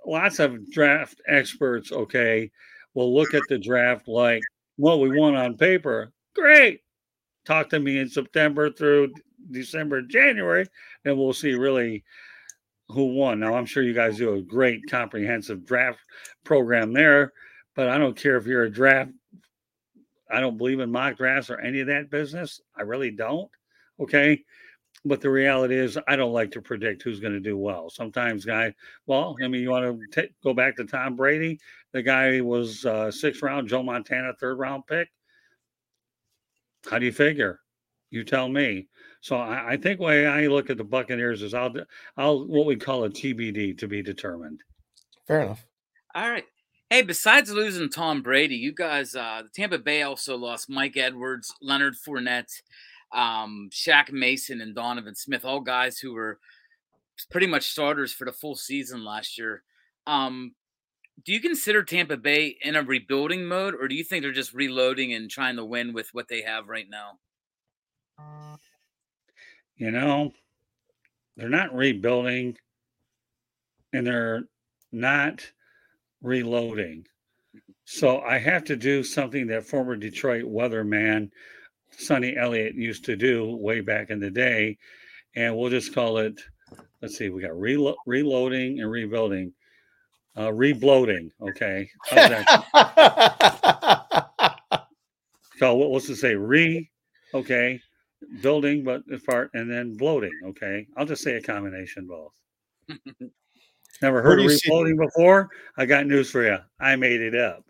lots 0.05 0.39
of 0.39 0.71
draft 0.71 1.21
experts, 1.27 1.91
okay, 1.91 2.51
will 2.93 3.13
look 3.13 3.33
at 3.33 3.43
the 3.49 3.57
draft 3.57 4.07
like, 4.07 4.41
well, 4.77 4.99
we 4.99 5.17
won 5.17 5.35
on 5.35 5.57
paper. 5.57 6.11
Great. 6.35 6.81
Talk 7.45 7.69
to 7.69 7.79
me 7.79 7.99
in 7.99 8.09
September 8.09 8.71
through 8.71 9.13
December, 9.49 10.01
January, 10.01 10.65
and 11.05 11.17
we'll 11.17 11.33
see 11.33 11.53
really 11.53 12.03
who 12.89 13.13
won. 13.13 13.39
Now, 13.39 13.55
I'm 13.55 13.65
sure 13.65 13.83
you 13.83 13.93
guys 13.93 14.17
do 14.17 14.33
a 14.35 14.41
great 14.41 14.81
comprehensive 14.89 15.65
draft 15.65 15.99
program 16.43 16.93
there, 16.93 17.33
but 17.75 17.89
I 17.89 17.97
don't 17.97 18.17
care 18.17 18.37
if 18.37 18.45
you're 18.45 18.63
a 18.63 18.71
draft. 18.71 19.11
I 20.29 20.39
don't 20.39 20.57
believe 20.57 20.79
in 20.79 20.91
mock 20.91 21.17
drafts 21.17 21.49
or 21.49 21.59
any 21.59 21.81
of 21.81 21.87
that 21.87 22.09
business. 22.09 22.61
I 22.75 22.83
really 22.83 23.11
don't. 23.11 23.49
Okay. 23.99 24.43
But 25.03 25.19
the 25.21 25.31
reality 25.31 25.75
is, 25.75 25.97
I 26.07 26.15
don't 26.15 26.33
like 26.33 26.51
to 26.51 26.61
predict 26.61 27.01
who's 27.01 27.19
going 27.19 27.33
to 27.33 27.39
do 27.39 27.57
well. 27.57 27.89
Sometimes, 27.89 28.45
guy, 28.45 28.73
well, 29.07 29.35
I 29.43 29.47
mean, 29.47 29.61
you 29.61 29.71
want 29.71 29.99
to 30.11 30.21
t- 30.21 30.33
go 30.43 30.53
back 30.53 30.75
to 30.75 30.85
Tom 30.85 31.15
Brady. 31.15 31.59
The 31.91 32.03
guy 32.03 32.39
was 32.41 32.85
uh, 32.85 33.09
sixth 33.09 33.41
round, 33.41 33.67
Joe 33.67 33.81
Montana, 33.81 34.33
third 34.39 34.59
round 34.59 34.85
pick. 34.85 35.09
How 36.89 36.99
do 36.99 37.05
you 37.05 37.11
figure? 37.11 37.59
You 38.11 38.23
tell 38.23 38.47
me. 38.47 38.89
So 39.21 39.37
I, 39.37 39.73
I 39.73 39.77
think 39.77 39.99
way 39.99 40.27
I 40.27 40.47
look 40.47 40.69
at 40.69 40.77
the 40.77 40.83
Buccaneers 40.83 41.41
is 41.41 41.53
I'll 41.53 41.73
I'll 42.17 42.45
what 42.45 42.65
we 42.65 42.75
call 42.75 43.03
a 43.05 43.09
TBD 43.09 43.77
to 43.79 43.87
be 43.87 44.01
determined. 44.01 44.61
Fair 45.27 45.41
enough. 45.41 45.65
All 46.13 46.29
right. 46.29 46.45
Hey, 46.89 47.03
besides 47.03 47.49
losing 47.49 47.89
Tom 47.89 48.21
Brady, 48.21 48.57
you 48.57 48.73
guys, 48.73 49.15
uh, 49.15 49.43
Tampa 49.55 49.77
Bay 49.77 50.01
also 50.01 50.35
lost 50.35 50.69
Mike 50.69 50.97
Edwards, 50.97 51.53
Leonard 51.61 51.95
Fournette, 51.95 52.51
um, 53.13 53.69
Shaq 53.71 54.11
Mason, 54.11 54.61
and 54.61 54.75
Donovan 54.75 55.15
Smith, 55.15 55.45
all 55.45 55.59
guys 55.59 55.99
who 55.99 56.13
were 56.13 56.39
pretty 57.29 57.47
much 57.47 57.69
starters 57.69 58.13
for 58.13 58.25
the 58.25 58.31
full 58.31 58.55
season 58.55 59.03
last 59.03 59.37
year. 59.37 59.63
Um, 60.07 60.55
do 61.23 61.33
you 61.33 61.39
consider 61.39 61.83
Tampa 61.83 62.17
Bay 62.17 62.57
in 62.61 62.75
a 62.75 62.81
rebuilding 62.81 63.45
mode, 63.45 63.75
or 63.75 63.87
do 63.87 63.95
you 63.95 64.03
think 64.03 64.23
they're 64.23 64.31
just 64.31 64.53
reloading 64.53 65.13
and 65.13 65.29
trying 65.29 65.55
to 65.57 65.65
win 65.65 65.93
with 65.93 66.09
what 66.13 66.27
they 66.27 66.41
have 66.41 66.67
right 66.67 66.87
now? 66.89 67.19
You 69.75 69.91
know, 69.91 70.31
they're 71.37 71.49
not 71.49 71.75
rebuilding 71.75 72.57
and 73.93 74.05
they're 74.05 74.43
not 74.91 75.51
reloading. 76.21 77.07
So 77.85 78.21
I 78.21 78.37
have 78.37 78.63
to 78.65 78.75
do 78.75 79.03
something 79.03 79.47
that 79.47 79.65
former 79.65 79.95
Detroit 79.95 80.45
weatherman 80.45 81.31
Sonny 81.97 82.35
Elliott 82.35 82.75
used 82.75 83.05
to 83.05 83.15
do 83.15 83.55
way 83.55 83.81
back 83.81 84.09
in 84.09 84.19
the 84.19 84.31
day. 84.31 84.77
And 85.35 85.55
we'll 85.57 85.69
just 85.69 85.93
call 85.93 86.17
it, 86.17 86.39
let's 87.01 87.17
see, 87.17 87.29
we 87.29 87.41
got 87.41 87.51
relo- 87.51 87.95
reloading 88.05 88.79
and 88.79 88.91
rebuilding. 88.91 89.53
Uh, 90.35 90.47
rebloating. 90.47 91.29
Okay. 91.41 91.89
so 95.57 95.75
what, 95.75 95.91
what's 95.91 96.07
to 96.07 96.15
say? 96.15 96.35
Re, 96.35 96.89
okay 97.33 97.79
building, 98.41 98.83
but 98.83 99.03
part 99.25 99.51
and 99.53 99.69
then 99.69 99.95
bloating. 99.97 100.31
Okay, 100.45 100.87
I'll 100.97 101.05
just 101.05 101.23
say 101.23 101.35
a 101.35 101.41
combination 101.41 102.07
both. 102.07 102.33
Never 104.01 104.21
heard 104.21 104.39
of 104.39 104.47
reloading 104.47 104.97
before. 104.97 105.49
I 105.77 105.85
got 105.85 106.07
news 106.07 106.31
for 106.31 106.43
you. 106.43 106.57
I 106.79 106.95
made 106.95 107.21
it 107.21 107.35
up. 107.35 107.65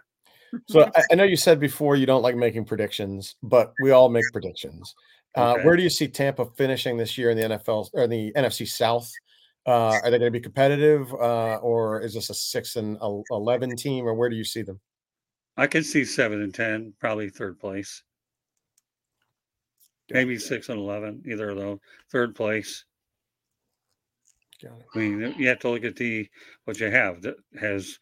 So 0.67 0.89
I, 0.95 1.03
I, 1.11 1.15
know 1.15 1.23
you 1.23 1.37
said 1.37 1.59
before 1.59 1.95
you 1.95 2.05
don't 2.05 2.21
like 2.21 2.35
making 2.35 2.65
predictions, 2.65 3.35
but 3.43 3.73
we 3.81 3.91
all 3.91 4.09
make 4.09 4.23
predictions. 4.31 4.95
Uh, 5.37 5.53
okay. 5.53 5.65
Where 5.65 5.77
do 5.77 5.83
you 5.83 5.89
see 5.89 6.07
Tampa 6.07 6.45
finishing 6.57 6.97
this 6.97 7.17
year 7.17 7.29
in 7.29 7.37
the 7.37 7.57
NFL 7.57 7.89
or 7.93 8.07
the 8.07 8.31
NFC 8.35 8.67
South? 8.67 9.09
Uh, 9.65 9.99
are 10.03 10.09
they 10.09 10.17
going 10.17 10.31
to 10.31 10.31
be 10.31 10.41
competitive, 10.41 11.13
uh, 11.13 11.57
or 11.57 12.01
is 12.01 12.15
this 12.15 12.31
a 12.31 12.33
six 12.33 12.75
and 12.77 12.97
eleven 13.29 13.75
team, 13.75 14.07
or 14.07 14.15
where 14.15 14.29
do 14.29 14.35
you 14.35 14.43
see 14.43 14.63
them? 14.63 14.79
I 15.55 15.67
can 15.67 15.83
see 15.83 16.03
seven 16.03 16.41
and 16.41 16.53
ten, 16.53 16.93
probably 16.99 17.29
third 17.29 17.59
place 17.59 18.01
maybe 20.13 20.37
six 20.37 20.69
and 20.69 20.79
eleven, 20.79 21.23
either 21.25 21.49
of 21.49 21.57
those. 21.57 21.79
Third 22.11 22.35
place. 22.35 22.85
I 24.63 24.97
mean, 24.97 25.33
you 25.37 25.47
have 25.47 25.59
to 25.59 25.69
look 25.69 25.83
at 25.83 25.95
the 25.95 26.29
what 26.65 26.79
you 26.79 26.91
have. 26.91 27.23
That 27.23 27.35
has 27.59 27.97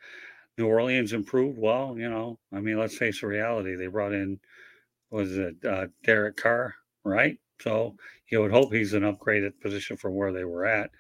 New 0.60 0.68
Orleans 0.68 1.14
improved? 1.14 1.58
Well, 1.58 1.96
you 1.98 2.10
know, 2.10 2.38
I 2.54 2.60
mean, 2.60 2.78
let's 2.78 2.98
face 2.98 3.22
the 3.22 3.28
reality. 3.28 3.76
They 3.76 3.88
brought 3.88 4.14
in 4.14 4.40
was 5.10 5.36
it 5.38 5.56
uh, 5.66 5.88
Derek 6.04 6.38
Carr, 6.38 6.76
right? 7.04 7.38
So 7.62 7.96
you 8.30 8.42
would 8.42 8.52
hope 8.52 8.72
he's 8.72 8.94
an 8.94 9.02
upgraded 9.02 9.60
position 9.62 9.98
from 9.98 10.16
where 10.16 10.32
they 10.32 10.44
were 10.44 10.66
at. 10.66 10.92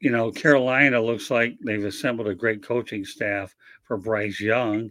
You 0.00 0.10
know, 0.10 0.30
Carolina 0.30 1.00
looks 1.00 1.30
like 1.30 1.56
they've 1.64 1.84
assembled 1.84 2.28
a 2.28 2.34
great 2.34 2.62
coaching 2.62 3.04
staff 3.04 3.54
for 3.84 3.96
Bryce 3.96 4.40
Young. 4.40 4.90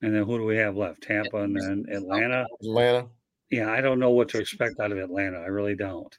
And 0.00 0.14
then 0.14 0.24
who 0.24 0.38
do 0.38 0.44
we 0.44 0.56
have 0.56 0.76
left? 0.76 1.02
Tampa 1.02 1.38
and 1.38 1.56
then 1.56 1.84
Atlanta. 1.90 2.46
Atlanta 2.62 3.08
yeah, 3.50 3.70
I 3.70 3.80
don't 3.80 4.00
know 4.00 4.10
what 4.10 4.28
to 4.30 4.38
expect 4.38 4.80
out 4.80 4.92
of 4.92 4.98
Atlanta. 4.98 5.38
I 5.38 5.46
really 5.46 5.76
don't. 5.76 6.16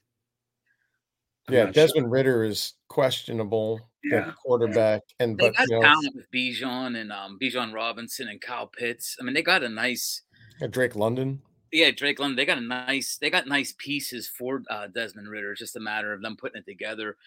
I'm 1.48 1.54
yeah, 1.54 1.66
Desmond 1.68 2.06
sure. 2.06 2.10
Ridder 2.10 2.44
is 2.44 2.74
questionable. 2.90 3.90
Yeah, 4.04 4.32
quarterback, 4.42 5.02
and 5.20 5.38
they 5.38 5.48
but 5.48 5.58
got 5.58 5.68
you 5.70 5.76
know, 5.76 5.82
talent 5.82 6.16
with 6.16 6.32
Bijan 6.32 6.98
and 6.98 7.12
um, 7.12 7.38
Bijan 7.42 7.74
Robinson 7.74 8.30
and 8.30 8.40
Kyle 8.40 8.68
Pitts. 8.68 9.18
I 9.20 9.24
mean, 9.24 9.34
they 9.34 9.42
got 9.42 9.64
a 9.64 9.70
nice 9.70 10.22
Drake 10.70 10.96
London. 10.96 11.42
Yeah, 11.72 11.92
Drake 11.92 12.20
London. 12.20 12.38
They 12.38 12.46
got 12.46 12.58
a 12.58 12.62
nice. 12.62 13.18
They 13.20 13.30
got 13.30 13.48
nice 13.48 13.74
pieces 13.78 14.28
for 14.28 14.64
uh, 14.70 14.88
Desmond 14.88 15.30
Ridder. 15.30 15.52
It's 15.52 15.60
just 15.60 15.76
a 15.76 15.82
matter 15.82 16.14
of 16.14 16.22
them 16.22 16.38
putting 16.38 16.62
it 16.62 16.66
together. 16.66 17.18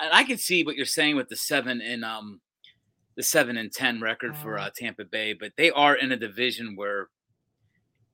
And 0.00 0.12
I 0.12 0.24
can 0.24 0.38
see 0.38 0.64
what 0.64 0.76
you're 0.76 0.84
saying 0.84 1.16
with 1.16 1.28
the 1.28 1.36
seven 1.36 1.80
and 1.80 2.04
um, 2.04 2.40
the 3.16 3.22
seven 3.22 3.56
and 3.56 3.72
ten 3.72 4.00
record 4.00 4.36
for 4.36 4.58
uh, 4.58 4.70
Tampa 4.76 5.04
Bay, 5.04 5.32
but 5.32 5.52
they 5.56 5.70
are 5.70 5.94
in 5.94 6.12
a 6.12 6.16
division 6.16 6.76
where 6.76 7.08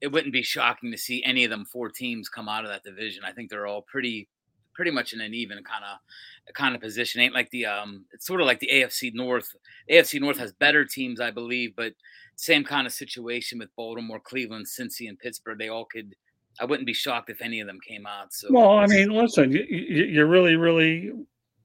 it 0.01 0.13
wouldn't 0.13 0.33
be 0.33 0.43
shocking 0.43 0.91
to 0.93 0.99
see 0.99 1.23
any 1.25 1.45
of 1.45 1.51
them 1.51 1.65
four 1.65 1.89
teams 1.89 2.29
come 2.29 2.49
out 2.49 2.65
of 2.65 2.71
that 2.71 2.85
division. 2.85 3.25
I 3.25 3.33
think 3.33 3.51
they're 3.51 3.67
all 3.67 3.83
pretty 3.83 4.29
pretty 4.75 4.91
much 4.91 5.13
in 5.13 5.21
an 5.21 5.35
even 5.35 5.63
kind 5.65 5.85
of 5.85 6.55
kind 6.55 6.75
of 6.75 6.81
position. 6.81 7.21
Ain't 7.21 7.35
like 7.35 7.51
the 7.51 7.67
um 7.67 8.05
it's 8.13 8.27
sort 8.27 8.41
of 8.41 8.47
like 8.47 8.61
the 8.61 8.71
AFC 8.73 9.15
North. 9.15 9.55
AFC 9.91 10.21
North 10.21 10.39
has 10.39 10.53
better 10.53 10.85
teams, 10.85 11.21
I 11.21 11.31
believe, 11.31 11.75
but 11.77 11.93
same 12.37 12.65
kind 12.65 12.87
of 12.87 12.93
situation 12.93 13.59
with 13.59 13.75
Baltimore, 13.77 14.21
Cleveland, 14.21 14.67
Cincy, 14.67 15.09
and 15.09 15.19
Pittsburgh. 15.19 15.59
They 15.59 15.69
all 15.69 15.85
could 15.85 16.15
I 16.61 16.65
wouldn't 16.65 16.87
be 16.87 16.95
shocked 16.95 17.31
if 17.31 17.41
any 17.41 17.61
of 17.61 17.67
them 17.67 17.79
came 17.87 18.07
out. 18.07 18.33
So 18.33 18.49
Well, 18.51 18.79
I 18.79 18.87
mean, 18.87 19.11
listen, 19.11 19.53
you're 19.53 20.27
really 20.27 20.57
really 20.57 21.13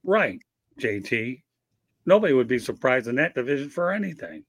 right, 0.03 0.39
JT. 0.79 1.41
Nobody 2.05 2.33
would 2.33 2.47
be 2.47 2.59
surprised 2.59 3.07
in 3.07 3.15
that 3.15 3.35
division 3.35 3.69
for 3.69 3.91
anything 3.91 4.45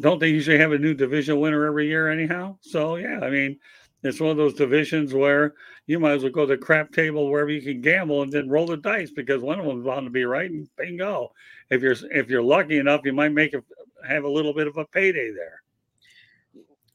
don't 0.00 0.20
they 0.20 0.28
usually 0.28 0.58
have 0.58 0.72
a 0.72 0.78
new 0.78 0.94
division 0.94 1.40
winner 1.40 1.64
every 1.64 1.86
year 1.88 2.10
anyhow? 2.10 2.56
So 2.60 2.96
yeah, 2.96 3.20
I 3.22 3.30
mean, 3.30 3.58
it's 4.02 4.20
one 4.20 4.30
of 4.30 4.36
those 4.36 4.54
divisions 4.54 5.12
where 5.12 5.54
you 5.86 5.98
might 5.98 6.12
as 6.12 6.22
well 6.22 6.32
go 6.32 6.46
to 6.46 6.54
the 6.54 6.58
crap 6.58 6.92
table 6.92 7.30
wherever 7.30 7.50
you 7.50 7.60
can 7.60 7.80
gamble 7.80 8.22
and 8.22 8.32
then 8.32 8.48
roll 8.48 8.66
the 8.66 8.76
dice 8.76 9.10
because 9.10 9.42
one 9.42 9.58
of 9.58 9.66
them's 9.66 9.84
bound 9.84 10.06
to 10.06 10.10
be 10.10 10.24
right 10.24 10.50
and 10.50 10.68
bingo. 10.76 11.32
If 11.70 11.82
you're 11.82 11.96
if 12.12 12.28
you're 12.28 12.42
lucky 12.42 12.78
enough, 12.78 13.02
you 13.04 13.12
might 13.12 13.32
make 13.32 13.54
it 13.54 13.64
have 14.06 14.24
a 14.24 14.28
little 14.28 14.54
bit 14.54 14.66
of 14.66 14.76
a 14.76 14.84
payday 14.84 15.32
there. 15.32 15.62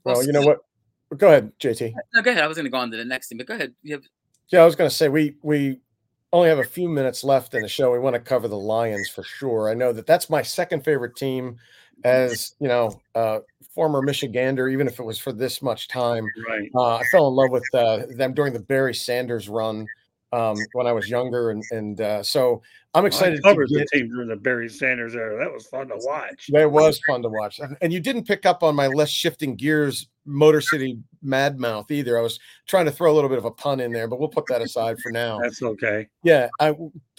Well, 0.04 0.26
you 0.26 0.32
know 0.32 0.42
what? 0.42 0.60
Go 1.18 1.28
ahead, 1.28 1.52
JT. 1.60 1.94
No, 2.14 2.22
go 2.22 2.32
ahead. 2.32 2.44
I 2.44 2.48
was 2.48 2.58
going 2.58 2.66
to 2.66 2.72
go 2.72 2.78
on 2.78 2.92
to 2.92 2.98
the 2.98 3.06
next 3.06 3.28
thing, 3.28 3.38
but 3.38 3.48
go 3.48 3.54
ahead. 3.54 3.74
You 3.84 3.96
have... 3.96 4.04
Yeah, 4.50 4.62
I 4.62 4.66
was 4.66 4.76
going 4.76 4.90
to 4.90 4.96
say 4.96 5.10
we 5.10 5.36
we 5.44 5.80
only 6.32 6.50
have 6.50 6.60
a 6.60 6.64
few 6.64 6.90
minutes 6.90 7.24
left 7.24 7.54
in 7.54 7.62
the 7.62 7.68
show. 7.68 7.92
We 7.92 8.00
want 8.00 8.16
to 8.16 8.20
cover 8.20 8.48
the 8.48 8.58
Lions 8.58 9.10
for 9.10 9.24
sure. 9.24 9.70
I 9.70 9.74
know 9.74 9.94
that 9.94 10.08
that's 10.08 10.30
my 10.30 10.42
second 10.42 10.84
favorite 10.84 11.16
team 11.16 11.58
as 12.04 12.56
you 12.60 12.68
know, 12.68 13.02
uh, 13.16 13.40
former 13.74 14.02
Michigander, 14.02 14.72
even 14.72 14.88
if 14.88 15.00
it 15.00 15.04
was 15.04 15.20
for 15.20 15.32
this 15.32 15.62
much 15.62 15.88
time. 15.88 16.28
Right. 16.48 16.70
Uh, 16.76 16.96
I 16.98 17.04
fell 17.12 17.28
in 17.28 17.34
love 17.34 17.52
with 17.52 17.64
uh, 17.74 18.04
them 18.16 18.34
during 18.34 18.54
the 18.54 18.60
Barry 18.60 18.94
Sanders 18.94 19.50
run 19.50 19.88
um, 20.34 20.58
when 20.74 20.88
I 20.88 20.92
was 20.92 21.10
younger, 21.10 21.52
and 21.52 21.64
and 21.72 22.02
uh, 22.02 22.24
so 22.24 22.62
I'm 22.94 23.06
excited. 23.06 23.40
I 23.44 23.50
covered 23.50 23.70
get, 23.70 23.88
the 23.92 24.00
team 24.00 24.10
during 24.10 24.30
the 24.30 24.36
Barry 24.36 24.68
Sanders 24.68 25.16
era. 25.16 25.38
That 25.38 25.54
was 25.54 25.68
fun 25.68 25.88
to 25.90 25.96
watch. 25.98 26.48
That 26.52 26.72
was 26.72 27.00
fun 27.08 27.22
to 27.22 27.30
watch, 27.30 27.60
and 27.82 27.94
you 27.94 28.00
didn't 28.00 28.26
pick 28.26 28.46
up 28.46 28.64
on 28.64 28.76
my 28.76 28.88
less 28.88 29.10
shifting 29.10 29.56
gears 29.56 30.08
Motor 30.26 30.62
City 30.62 30.98
Mad 31.22 31.60
Mouth 31.60 31.92
either. 31.92 32.18
I 32.18 32.22
was 32.22 32.40
trying 32.66 32.86
to 32.86 32.92
throw 32.92 33.12
a 33.12 33.16
little 33.16 33.30
bit 33.30 33.38
of 33.38 33.46
a 33.46 33.52
pun 33.52 33.80
in 33.80 33.92
there, 33.92 34.08
but 34.08 34.20
we'll 34.20 34.30
put 34.30 34.48
that 34.48 34.62
aside 34.62 34.98
for 35.00 35.12
now. 35.12 35.40
That's 35.40 35.62
okay. 35.62 36.08
Yeah, 36.24 36.50
I 36.60 36.76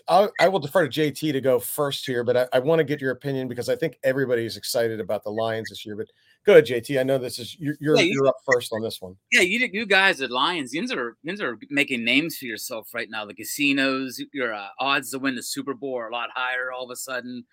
I'll, 0.09 0.31
I 0.39 0.49
will 0.49 0.59
defer 0.59 0.87
to 0.87 1.01
JT 1.01 1.33
to 1.33 1.41
go 1.41 1.59
first 1.59 2.05
here, 2.05 2.25
but 2.25 2.37
I, 2.37 2.47
I 2.55 2.59
want 2.59 2.81
to 2.81 2.85
get 2.85 3.01
your 3.01 3.13
opinion 3.13 3.49
because 3.49 3.69
I 3.69 3.77
think 3.77 3.99
everybody's 4.03 4.57
excited 4.57 5.01
about 5.01 5.25
the 5.25 5.31
Lions 5.31 5.71
this 5.71 5.87
year. 5.87 5.97
But 5.97 6.09
go 6.45 6.53
ahead, 6.53 6.67
JT. 6.67 6.99
I 7.01 7.03
know 7.03 7.19
this 7.19 7.39
is 7.39 7.57
you're 7.59 7.77
you're, 7.81 7.97
yeah, 7.97 8.03
you, 8.03 8.15
you're 8.15 8.29
up 8.29 8.37
first 8.51 8.73
on 8.73 8.83
this 8.83 9.01
one. 9.01 9.17
Yeah, 9.33 9.41
you 9.41 9.69
you 9.73 9.87
guys 9.87 10.21
at 10.21 10.31
Lions, 10.31 10.73
you 10.73 10.87
are 10.93 11.17
you 11.23 11.45
are 11.45 11.59
making 11.71 12.05
names 12.05 12.37
for 12.37 12.47
yourself 12.47 12.89
right 12.95 13.09
now. 13.11 13.25
The 13.25 13.35
casinos, 13.35 14.21
your 14.33 14.55
uh, 14.55 14.69
odds 14.79 15.11
to 15.11 15.19
win 15.19 15.35
the 15.35 15.43
Super 15.43 15.75
Bowl 15.75 15.99
are 15.99 16.09
a 16.09 16.13
lot 16.13 16.31
higher 16.35 16.73
all 16.73 16.85
of 16.85 16.91
a 16.91 16.97
sudden. 16.97 17.45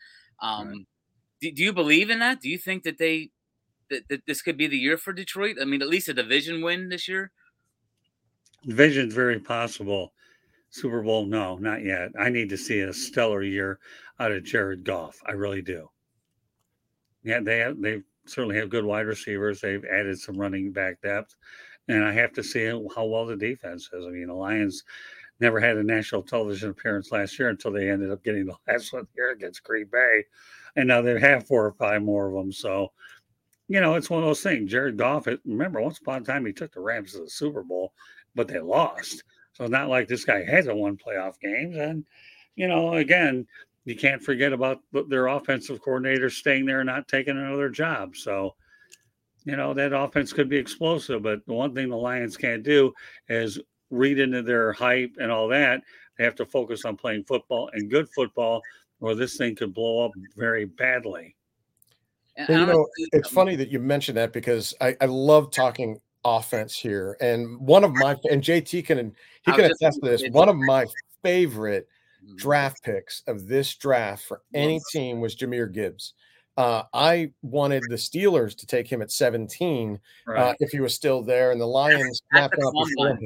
Um, 0.42 0.68
right. 0.68 0.78
do, 1.42 1.52
do 1.52 1.64
you 1.64 1.74
believe 1.74 2.10
in 2.10 2.20
that? 2.20 2.42
Do 2.42 2.50
you 2.50 2.58
think 2.58 2.84
that 2.84 2.98
they 2.98 3.30
that, 3.90 4.08
that 4.10 4.26
this 4.26 4.42
could 4.42 4.58
be 4.58 4.68
the 4.68 4.78
year 4.78 4.98
for 4.98 5.14
Detroit? 5.14 5.58
I 5.62 5.66
mean, 5.66 5.82
at 5.82 5.88
least 5.88 6.10
a 6.10 6.14
division 6.14 6.62
win 6.62 6.90
this 6.90 7.08
year. 7.08 7.32
Division's 8.66 9.14
very 9.14 9.40
possible. 9.40 10.14
Super 10.70 11.02
Bowl, 11.02 11.26
no, 11.26 11.58
not 11.58 11.84
yet. 11.84 12.12
I 12.18 12.30
need 12.30 12.48
to 12.50 12.58
see 12.58 12.80
a 12.80 12.94
stellar 12.94 13.44
year 13.44 13.80
out 14.20 14.32
of 14.32 14.46
Jared 14.46 14.86
Goff. 14.86 15.20
I 15.26 15.32
really 15.34 15.62
do. 15.62 15.90
Yeah, 17.24 17.42
they 17.42 17.60
have, 17.60 17.82
they 17.82 18.02
certainly 18.32 18.58
have 18.58 18.70
good 18.70 18.86
wide 18.86 19.06
receivers. 19.06 19.62
They've 19.62 19.86
added 19.86 20.20
some 20.20 20.38
running 20.38 20.72
back 20.72 21.02
depth, 21.02 21.36
and 21.88 22.04
I 22.04 22.12
have 22.14 22.34
to 22.34 22.44
see 22.44 22.66
how 22.66 23.06
well 23.06 23.26
the 23.26 23.36
defense 23.36 23.90
is. 23.94 24.06
I 24.06 24.10
mean, 24.10 24.28
the 24.28 24.34
Lions 24.34 24.84
never 25.40 25.60
had 25.60 25.78
a 25.78 25.84
national 25.84 26.22
television 26.24 26.70
appearance 26.70 27.12
last 27.12 27.38
year 27.38 27.50
until 27.50 27.72
they 27.72 27.90
ended 27.90 28.12
up 28.12 28.24
getting 28.24 28.46
the 28.46 28.56
last 28.68 28.94
one 28.94 29.08
here 29.16 29.32
against 29.32 29.64
Green 29.64 29.88
Bay, 29.92 30.26
and 30.76 30.88
now 30.88 31.02
they 31.02 31.20
have 31.20 31.48
four 31.48 31.66
or 31.66 31.74
five 31.74 32.02
more 32.02 32.28
of 32.28 32.34
them. 32.34 32.52
So, 32.52 32.92
you 33.68 33.82
know, 33.82 33.96
it's 33.96 34.10
one 34.10 34.22
of 34.22 34.26
those 34.26 34.42
things. 34.42 34.72
Jared 34.72 34.98
Goff. 34.98 35.28
Remember, 35.46 35.82
once 35.82 36.00
upon 36.00 36.22
a 36.22 36.26
time, 36.26 36.46
he 36.46 36.54
took 36.54 36.74
the 36.74 36.82
Rams 36.82 37.14
to 37.14 37.20
the 37.20 37.30
Super 37.30 37.64
Bowl, 37.64 37.94
but 38.36 38.48
they 38.48 38.60
lost. 38.60 39.24
So 39.54 39.66
it's 39.66 39.72
not 39.72 39.90
like 39.90 40.08
this 40.08 40.26
guy 40.26 40.44
hasn't 40.44 40.78
won 40.78 40.98
playoff 40.98 41.40
games. 41.42 41.76
And, 41.78 42.06
you 42.56 42.68
know, 42.68 42.94
again, 42.94 43.48
you 43.86 43.96
can't 43.96 44.22
forget 44.22 44.54
about 44.54 44.80
their 45.10 45.28
offensive 45.28 45.82
coordinator 45.82 46.30
staying 46.30 46.66
there 46.66 46.82
and 46.82 46.88
not 46.88 47.08
taking 47.08 47.38
another 47.38 47.70
job. 47.70 48.16
So, 48.16 48.56
you 49.44 49.56
know, 49.56 49.74
that 49.74 49.94
offense 49.94 50.34
could 50.34 50.50
be 50.50 50.58
explosive. 50.58 51.24
But 51.24 51.46
the 51.48 51.54
one 51.54 51.74
thing 51.74 51.90
the 51.90 51.98
Lions 51.98 52.38
can't 52.38 52.64
do 52.64 52.94
is 53.28 53.60
read 53.90 54.20
into 54.20 54.42
their 54.42 54.72
hype 54.74 55.16
and 55.20 55.32
all 55.32 55.48
that. 55.50 55.82
They 56.18 56.24
have 56.24 56.36
to 56.36 56.46
focus 56.46 56.86
on 56.86 56.96
playing 56.96 57.24
football 57.24 57.70
and 57.74 57.90
good 57.90 58.08
football, 58.10 58.62
or 59.00 59.16
this 59.16 59.38
thing 59.38 59.56
could 59.56 59.74
blow 59.74 60.06
up 60.06 60.12
very 60.38 60.66
badly. 60.66 61.36
Well, 62.48 62.60
you 62.60 62.66
know, 62.66 62.88
it's 63.12 63.30
funny 63.30 63.56
that 63.56 63.70
you 63.70 63.80
mentioned 63.80 64.18
that 64.18 64.32
because 64.32 64.74
I, 64.80 64.96
I 65.02 65.06
love 65.06 65.52
talking 65.52 66.00
offense 66.24 66.76
here. 66.76 67.18
And 67.20 67.60
one 67.60 67.84
of 67.84 67.94
my 67.94 68.16
and 68.30 68.42
JT 68.42 68.86
can 68.86 69.14
he 69.44 69.52
can 69.52 69.66
attest 69.66 70.00
to 70.04 70.10
this. 70.10 70.24
One 70.32 70.50
of 70.50 70.56
my 70.56 70.86
favorite. 71.24 71.88
Draft 72.36 72.84
picks 72.84 73.24
of 73.28 73.48
this 73.48 73.76
draft 73.76 74.26
for 74.26 74.42
any 74.54 74.80
team 74.92 75.20
was 75.20 75.36
Jahmyr 75.36 75.72
Gibbs. 75.72 76.14
Uh, 76.58 76.84
I 76.94 77.32
wanted 77.42 77.84
the 77.90 77.96
Steelers 77.96 78.56
to 78.58 78.68
take 78.68 78.88
him 78.88 79.02
at 79.02 79.12
17 79.12 80.00
uh, 80.28 80.32
right. 80.32 80.40
uh, 80.40 80.54
if 80.60 80.72
he 80.72 80.80
was 80.80 80.94
still 80.94 81.24
there, 81.24 81.52
and 81.52 81.62
the 81.62 81.66
Lions 81.66 82.22
at, 82.34 82.52
the 82.52 82.58
combine, 82.58 83.20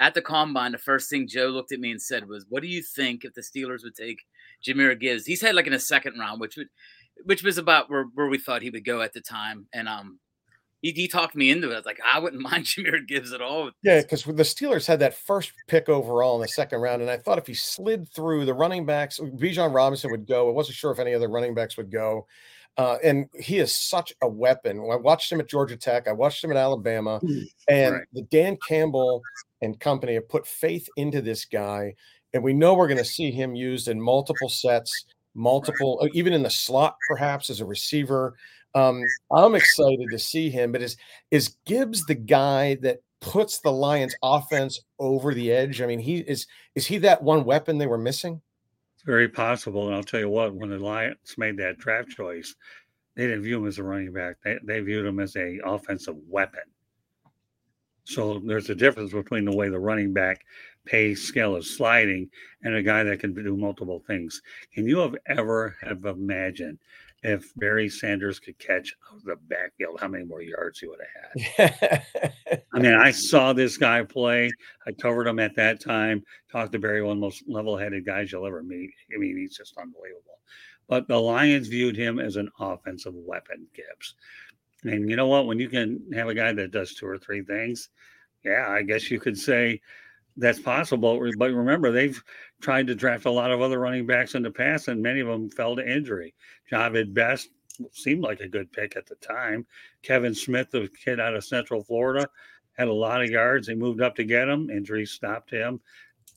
at 0.00 0.14
the 0.14 0.22
combine, 0.22 0.72
the 0.72 0.78
first 0.78 1.08
thing 1.08 1.26
Joe 1.26 1.46
looked 1.46 1.72
at 1.72 1.80
me 1.80 1.90
and 1.90 2.00
said 2.00 2.28
was, 2.28 2.44
"What 2.48 2.62
do 2.62 2.68
you 2.68 2.82
think 2.82 3.24
if 3.24 3.32
the 3.34 3.40
Steelers 3.40 3.82
would 3.82 3.94
take 3.94 4.20
Jahmyr 4.64 5.00
Gibbs?" 5.00 5.24
He 5.24 5.34
said 5.34 5.54
like 5.54 5.66
in 5.66 5.72
a 5.72 5.78
second 5.80 6.18
round, 6.18 6.40
which 6.40 6.56
would, 6.56 6.68
which 7.24 7.42
was 7.42 7.58
about 7.58 7.90
where, 7.90 8.04
where 8.14 8.28
we 8.28 8.38
thought 8.38 8.62
he 8.62 8.70
would 8.70 8.84
go 8.84 9.00
at 9.00 9.14
the 9.14 9.22
time, 9.22 9.66
and 9.72 9.88
um, 9.88 10.20
he, 10.82 10.92
he 10.92 11.08
talked 11.08 11.34
me 11.34 11.50
into 11.50 11.70
it. 11.70 11.74
I 11.74 11.76
was 11.76 11.86
like, 11.86 12.00
I 12.04 12.18
wouldn't 12.18 12.42
mind 12.50 12.64
Jahmyr 12.64 13.06
Gibbs 13.06 13.32
at 13.32 13.40
all. 13.40 13.70
Yeah, 13.82 14.00
because 14.00 14.24
the 14.24 14.32
Steelers 14.42 14.86
had 14.86 15.00
that 15.00 15.14
first 15.14 15.52
pick 15.66 15.88
overall 15.88 16.36
in 16.36 16.42
the 16.42 16.48
second 16.48 16.80
round, 16.80 17.02
and 17.02 17.10
I 17.10 17.16
thought 17.16 17.38
if 17.38 17.46
he 17.46 17.54
slid 17.54 18.08
through 18.14 18.44
the 18.44 18.54
running 18.54 18.86
backs, 18.86 19.18
Bijan 19.18 19.74
Robinson 19.74 20.10
would 20.10 20.26
go. 20.26 20.48
I 20.48 20.52
wasn't 20.52 20.76
sure 20.76 20.90
if 20.90 20.98
any 20.98 21.14
other 21.14 21.28
running 21.28 21.54
backs 21.54 21.76
would 21.76 21.90
go. 21.90 22.26
Uh, 22.76 22.96
and 23.02 23.26
he 23.34 23.58
is 23.58 23.74
such 23.74 24.12
a 24.22 24.28
weapon. 24.28 24.78
I 24.78 24.94
watched 24.94 25.32
him 25.32 25.40
at 25.40 25.48
Georgia 25.48 25.76
Tech. 25.76 26.06
I 26.06 26.12
watched 26.12 26.44
him 26.44 26.52
at 26.52 26.56
Alabama, 26.56 27.18
hmm, 27.18 27.40
and 27.68 27.94
right. 27.94 28.04
the 28.12 28.22
Dan 28.22 28.56
Campbell 28.68 29.20
and 29.62 29.78
company 29.80 30.14
have 30.14 30.28
put 30.28 30.46
faith 30.46 30.88
into 30.96 31.20
this 31.20 31.44
guy, 31.44 31.94
and 32.32 32.42
we 32.42 32.52
know 32.52 32.74
we're 32.74 32.86
going 32.86 32.98
to 32.98 33.04
see 33.04 33.32
him 33.32 33.56
used 33.56 33.88
in 33.88 34.00
multiple 34.00 34.48
sets, 34.48 35.06
multiple, 35.34 35.98
right. 36.02 36.10
even 36.14 36.32
in 36.32 36.44
the 36.44 36.50
slot, 36.50 36.94
perhaps 37.08 37.50
as 37.50 37.60
a 37.60 37.64
receiver. 37.64 38.36
Um, 38.74 39.02
I'm 39.32 39.54
excited 39.54 40.08
to 40.10 40.18
see 40.18 40.50
him, 40.50 40.72
but 40.72 40.82
is 40.82 40.96
is 41.30 41.56
Gibbs 41.64 42.04
the 42.06 42.14
guy 42.14 42.76
that 42.76 42.98
puts 43.20 43.60
the 43.60 43.72
Lions 43.72 44.14
offense 44.22 44.80
over 44.98 45.34
the 45.34 45.50
edge? 45.52 45.80
I 45.80 45.86
mean, 45.86 45.98
he 45.98 46.18
is 46.18 46.46
is 46.74 46.86
he 46.86 46.98
that 46.98 47.22
one 47.22 47.44
weapon 47.44 47.78
they 47.78 47.86
were 47.86 47.98
missing? 47.98 48.40
It's 48.94 49.04
very 49.04 49.28
possible. 49.28 49.86
And 49.86 49.96
I'll 49.96 50.02
tell 50.02 50.20
you 50.20 50.28
what, 50.28 50.54
when 50.54 50.70
the 50.70 50.78
Lions 50.78 51.34
made 51.36 51.56
that 51.58 51.78
draft 51.78 52.10
choice, 52.10 52.54
they 53.16 53.26
didn't 53.26 53.42
view 53.42 53.58
him 53.58 53.66
as 53.66 53.78
a 53.78 53.82
running 53.82 54.12
back. 54.12 54.36
They, 54.44 54.58
they 54.62 54.80
viewed 54.80 55.06
him 55.06 55.20
as 55.20 55.36
a 55.36 55.58
offensive 55.64 56.16
weapon. 56.28 56.62
So 58.04 58.40
there's 58.44 58.70
a 58.70 58.74
difference 58.74 59.12
between 59.12 59.44
the 59.44 59.54
way 59.54 59.68
the 59.68 59.78
running 59.78 60.14
back 60.14 60.44
pay 60.86 61.14
scale 61.14 61.56
is 61.56 61.76
sliding 61.76 62.30
and 62.62 62.74
a 62.74 62.82
guy 62.82 63.02
that 63.02 63.20
can 63.20 63.34
do 63.34 63.56
multiple 63.56 64.02
things. 64.06 64.40
Can 64.72 64.86
you 64.86 64.98
have 64.98 65.14
ever 65.26 65.76
have 65.82 66.06
imagined 66.06 66.78
if 67.22 67.52
Barry 67.56 67.88
Sanders 67.88 68.38
could 68.38 68.58
catch 68.58 68.94
the 69.24 69.36
backfield, 69.48 69.98
how 70.00 70.08
many 70.08 70.24
more 70.24 70.42
yards 70.42 70.78
he 70.78 70.86
would 70.86 71.00
have 71.56 71.70
had. 71.72 72.62
I 72.72 72.78
mean, 72.78 72.94
I 72.94 73.10
saw 73.10 73.52
this 73.52 73.76
guy 73.76 74.02
play. 74.04 74.50
I 74.86 74.92
covered 74.92 75.26
him 75.26 75.38
at 75.38 75.56
that 75.56 75.80
time. 75.80 76.22
Talked 76.50 76.72
to 76.72 76.78
Barry, 76.78 77.02
one 77.02 77.12
of 77.12 77.16
the 77.18 77.26
most 77.26 77.42
level-headed 77.48 78.06
guys 78.06 78.30
you'll 78.30 78.46
ever 78.46 78.62
meet. 78.62 78.90
I 79.14 79.18
mean, 79.18 79.36
he's 79.36 79.56
just 79.56 79.76
unbelievable. 79.76 80.38
But 80.88 81.08
the 81.08 81.20
Lions 81.20 81.68
viewed 81.68 81.96
him 81.96 82.18
as 82.18 82.36
an 82.36 82.50
offensive 82.60 83.14
weapon, 83.14 83.66
Gibbs. 83.74 84.14
And 84.84 85.10
you 85.10 85.16
know 85.16 85.26
what? 85.26 85.46
When 85.46 85.58
you 85.58 85.68
can 85.68 86.00
have 86.14 86.28
a 86.28 86.34
guy 86.34 86.52
that 86.52 86.70
does 86.70 86.94
two 86.94 87.06
or 87.06 87.18
three 87.18 87.42
things, 87.42 87.90
yeah, 88.44 88.68
I 88.68 88.82
guess 88.82 89.10
you 89.10 89.18
could 89.18 89.36
say 89.36 89.80
that's 90.38 90.60
possible. 90.60 91.20
But 91.36 91.52
remember, 91.52 91.90
they've 91.90 92.22
tried 92.60 92.86
to 92.86 92.94
draft 92.94 93.26
a 93.26 93.30
lot 93.30 93.50
of 93.50 93.60
other 93.60 93.78
running 93.78 94.06
backs 94.06 94.34
in 94.34 94.42
the 94.42 94.50
past, 94.50 94.88
and 94.88 95.02
many 95.02 95.20
of 95.20 95.26
them 95.26 95.50
fell 95.50 95.76
to 95.76 95.96
injury. 95.96 96.34
Jahvid 96.70 97.12
Best 97.12 97.48
seemed 97.92 98.22
like 98.22 98.40
a 98.40 98.48
good 98.48 98.72
pick 98.72 98.96
at 98.96 99.06
the 99.06 99.16
time. 99.16 99.66
Kevin 100.02 100.34
Smith, 100.34 100.70
the 100.70 100.88
kid 101.04 101.20
out 101.20 101.34
of 101.34 101.44
Central 101.44 101.82
Florida, 101.82 102.28
had 102.72 102.88
a 102.88 102.92
lot 102.92 103.22
of 103.22 103.30
yards. 103.30 103.66
They 103.66 103.74
moved 103.74 104.00
up 104.00 104.14
to 104.16 104.24
get 104.24 104.48
him. 104.48 104.70
Injuries 104.70 105.10
stopped 105.10 105.50
him. 105.50 105.80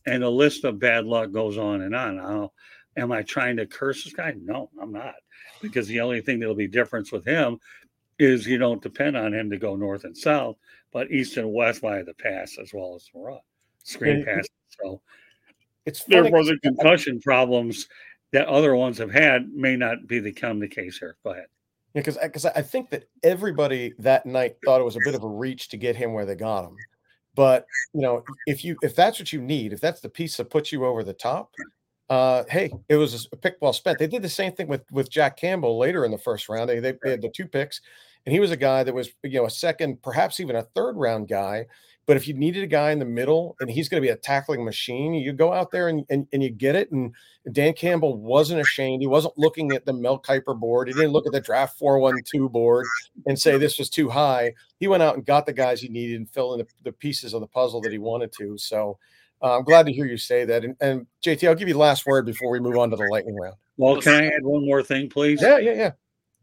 And 0.05 0.23
the 0.23 0.31
list 0.31 0.63
of 0.63 0.79
bad 0.79 1.05
luck 1.05 1.31
goes 1.31 1.57
on 1.59 1.81
and 1.81 1.95
on. 1.95 2.17
Now, 2.17 2.53
am 2.97 3.11
I 3.11 3.21
trying 3.21 3.57
to 3.57 3.67
curse 3.67 4.03
this 4.03 4.13
guy? 4.13 4.33
No, 4.41 4.71
I'm 4.81 4.91
not. 4.91 5.13
Because 5.61 5.87
the 5.87 6.01
only 6.01 6.21
thing 6.21 6.39
that'll 6.39 6.55
be 6.55 6.67
difference 6.67 7.11
with 7.11 7.25
him 7.25 7.59
is 8.17 8.47
you 8.47 8.57
don't 8.57 8.81
depend 8.81 9.15
on 9.15 9.33
him 9.33 9.51
to 9.51 9.57
go 9.57 9.75
north 9.75 10.03
and 10.03 10.17
south, 10.17 10.57
but 10.91 11.11
east 11.11 11.37
and 11.37 11.53
west 11.53 11.81
via 11.81 12.03
the 12.03 12.15
pass 12.15 12.57
as 12.59 12.73
well 12.73 12.95
as 12.95 13.07
the 13.13 13.19
run 13.19 13.39
screen 13.83 14.25
passes. 14.25 14.49
So 14.81 15.01
it's 15.85 16.03
therefore 16.05 16.43
the 16.43 16.57
concussion 16.63 17.19
problems 17.21 17.87
that 18.31 18.47
other 18.47 18.75
ones 18.75 18.97
have 18.97 19.11
had 19.11 19.49
may 19.53 19.75
not 19.75 20.07
be 20.07 20.19
the 20.19 20.31
come 20.31 20.59
the 20.59 20.67
case 20.67 20.97
here. 20.97 21.17
Go 21.23 21.31
ahead. 21.31 21.47
Yeah, 21.93 22.01
because 22.01 22.17
because 22.21 22.45
I 22.45 22.61
think 22.61 22.89
that 22.91 23.05
everybody 23.23 23.93
that 23.99 24.25
night 24.25 24.55
thought 24.63 24.79
it 24.79 24.85
was 24.85 24.95
a 24.95 25.01
bit 25.03 25.15
of 25.15 25.23
a 25.23 25.27
reach 25.27 25.69
to 25.69 25.77
get 25.77 25.95
him 25.95 26.13
where 26.13 26.25
they 26.25 26.35
got 26.35 26.65
him. 26.65 26.75
But 27.35 27.65
you 27.93 28.01
know, 28.01 28.23
if 28.47 28.63
you 28.63 28.77
if 28.81 28.95
that's 28.95 29.19
what 29.19 29.33
you 29.33 29.41
need, 29.41 29.73
if 29.73 29.81
that's 29.81 30.01
the 30.01 30.09
piece 30.09 30.37
that 30.37 30.49
puts 30.49 30.71
you 30.71 30.85
over 30.85 31.03
the 31.03 31.13
top, 31.13 31.53
uh, 32.09 32.43
hey, 32.49 32.71
it 32.87 32.95
was 32.95 33.27
a 33.31 33.37
pick 33.37 33.55
well 33.61 33.73
spent. 33.73 33.99
They 33.99 34.07
did 34.07 34.21
the 34.21 34.29
same 34.29 34.53
thing 34.53 34.67
with 34.67 34.83
with 34.91 35.09
Jack 35.09 35.37
Campbell 35.37 35.77
later 35.77 36.05
in 36.05 36.11
the 36.11 36.17
first 36.17 36.47
round. 36.47 36.69
They, 36.69 36.79
they, 36.79 36.93
they 37.03 37.11
had 37.11 37.21
the 37.21 37.29
two 37.29 37.47
picks, 37.47 37.81
and 38.25 38.33
he 38.33 38.39
was 38.39 38.51
a 38.51 38.57
guy 38.57 38.83
that 38.83 38.93
was 38.93 39.09
you 39.23 39.39
know 39.39 39.45
a 39.45 39.51
second, 39.51 40.01
perhaps 40.01 40.39
even 40.39 40.55
a 40.55 40.63
third 40.63 40.95
round 40.95 41.27
guy 41.27 41.65
but 42.05 42.17
if 42.17 42.27
you 42.27 42.33
needed 42.33 42.63
a 42.63 42.67
guy 42.67 42.91
in 42.91 42.99
the 42.99 43.05
middle 43.05 43.55
and 43.59 43.69
he's 43.69 43.87
going 43.87 44.01
to 44.01 44.05
be 44.05 44.11
a 44.11 44.17
tackling 44.17 44.65
machine, 44.65 45.13
you 45.13 45.33
go 45.33 45.53
out 45.53 45.71
there 45.71 45.87
and, 45.87 46.05
and, 46.09 46.27
and 46.33 46.41
you 46.41 46.49
get 46.49 46.75
it. 46.75 46.91
And 46.91 47.13
Dan 47.51 47.73
Campbell 47.73 48.17
wasn't 48.17 48.59
ashamed. 48.59 49.01
He 49.01 49.07
wasn't 49.07 49.37
looking 49.37 49.71
at 49.71 49.85
the 49.85 49.93
Mel 49.93 50.19
Kiper 50.19 50.59
board. 50.59 50.87
He 50.87 50.93
didn't 50.93 51.11
look 51.11 51.27
at 51.27 51.31
the 51.31 51.39
draft 51.39 51.77
412 51.77 52.51
board 52.51 52.85
and 53.27 53.39
say 53.39 53.57
this 53.57 53.77
was 53.77 53.89
too 53.89 54.09
high. 54.09 54.53
He 54.79 54.87
went 54.87 55.03
out 55.03 55.15
and 55.15 55.25
got 55.25 55.45
the 55.45 55.53
guys 55.53 55.79
he 55.79 55.89
needed 55.89 56.17
and 56.17 56.29
fill 56.29 56.53
in 56.53 56.59
the, 56.59 56.67
the 56.83 56.91
pieces 56.91 57.33
of 57.33 57.41
the 57.41 57.47
puzzle 57.47 57.81
that 57.81 57.91
he 57.91 57.99
wanted 57.99 58.31
to. 58.39 58.57
So 58.57 58.97
uh, 59.41 59.57
I'm 59.57 59.63
glad 59.63 59.85
to 59.85 59.93
hear 59.93 60.05
you 60.05 60.17
say 60.17 60.43
that. 60.45 60.65
And, 60.65 60.75
and 60.81 61.07
JT, 61.23 61.47
I'll 61.47 61.55
give 61.55 61.67
you 61.67 61.75
the 61.75 61.79
last 61.79 62.05
word 62.05 62.25
before 62.25 62.51
we 62.51 62.59
move 62.59 62.77
on 62.77 62.89
to 62.89 62.95
the 62.95 63.07
lightning 63.11 63.35
round. 63.35 63.55
Well, 63.77 64.01
can 64.01 64.13
I 64.13 64.27
add 64.27 64.43
one 64.43 64.65
more 64.65 64.83
thing, 64.83 65.09
please? 65.09 65.41
Yeah, 65.41 65.59
yeah, 65.59 65.73
yeah. 65.73 65.91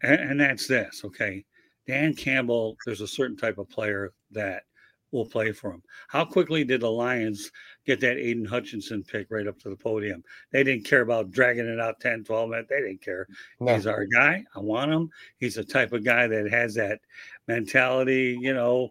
And, 0.02 0.30
and 0.30 0.40
that's 0.40 0.66
this. 0.66 1.02
Okay. 1.04 1.44
Dan 1.86 2.14
Campbell, 2.14 2.76
there's 2.84 3.00
a 3.00 3.08
certain 3.08 3.36
type 3.36 3.58
of 3.58 3.68
player 3.68 4.12
that 4.30 4.64
will 5.10 5.26
play 5.26 5.52
for 5.52 5.72
him. 5.72 5.82
How 6.08 6.24
quickly 6.24 6.64
did 6.64 6.82
the 6.82 6.90
Lions 6.90 7.50
get 7.86 8.00
that 8.00 8.18
Aidan 8.18 8.44
Hutchinson 8.44 9.02
pick 9.02 9.30
right 9.30 9.46
up 9.46 9.58
to 9.60 9.70
the 9.70 9.76
podium? 9.76 10.22
They 10.50 10.62
didn't 10.62 10.84
care 10.84 11.00
about 11.00 11.30
dragging 11.30 11.66
it 11.66 11.80
out 11.80 12.00
10, 12.00 12.24
12 12.24 12.50
minutes. 12.50 12.68
They 12.68 12.80
didn't 12.80 13.02
care. 13.02 13.26
No. 13.60 13.74
He's 13.74 13.86
our 13.86 14.04
guy. 14.04 14.44
I 14.54 14.60
want 14.60 14.92
him. 14.92 15.10
He's 15.38 15.54
the 15.54 15.64
type 15.64 15.92
of 15.92 16.04
guy 16.04 16.26
that 16.26 16.50
has 16.50 16.74
that 16.74 17.00
mentality, 17.46 18.38
you 18.40 18.52
know, 18.52 18.90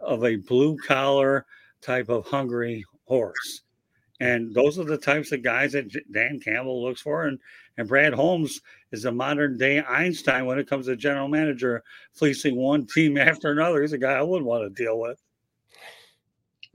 of 0.00 0.24
a 0.24 0.36
blue 0.36 0.76
collar 0.76 1.46
type 1.80 2.08
of 2.08 2.26
hungry 2.26 2.84
horse. 3.06 3.62
And 4.20 4.54
those 4.54 4.78
are 4.78 4.84
the 4.84 4.96
types 4.96 5.32
of 5.32 5.42
guys 5.42 5.72
that 5.72 5.92
Dan 6.10 6.40
Campbell 6.40 6.82
looks 6.82 7.02
for. 7.02 7.26
And, 7.26 7.38
and 7.76 7.86
Brad 7.86 8.14
Holmes 8.14 8.62
is 8.90 9.04
a 9.04 9.12
modern 9.12 9.58
day 9.58 9.82
Einstein 9.82 10.46
when 10.46 10.58
it 10.58 10.68
comes 10.68 10.86
to 10.86 10.96
general 10.96 11.28
manager 11.28 11.82
fleecing 12.12 12.56
one 12.56 12.86
team 12.86 13.18
after 13.18 13.50
another. 13.50 13.82
He's 13.82 13.92
a 13.92 13.98
guy 13.98 14.14
I 14.14 14.22
wouldn't 14.22 14.46
want 14.46 14.64
to 14.64 14.84
deal 14.84 14.98
with. 14.98 15.20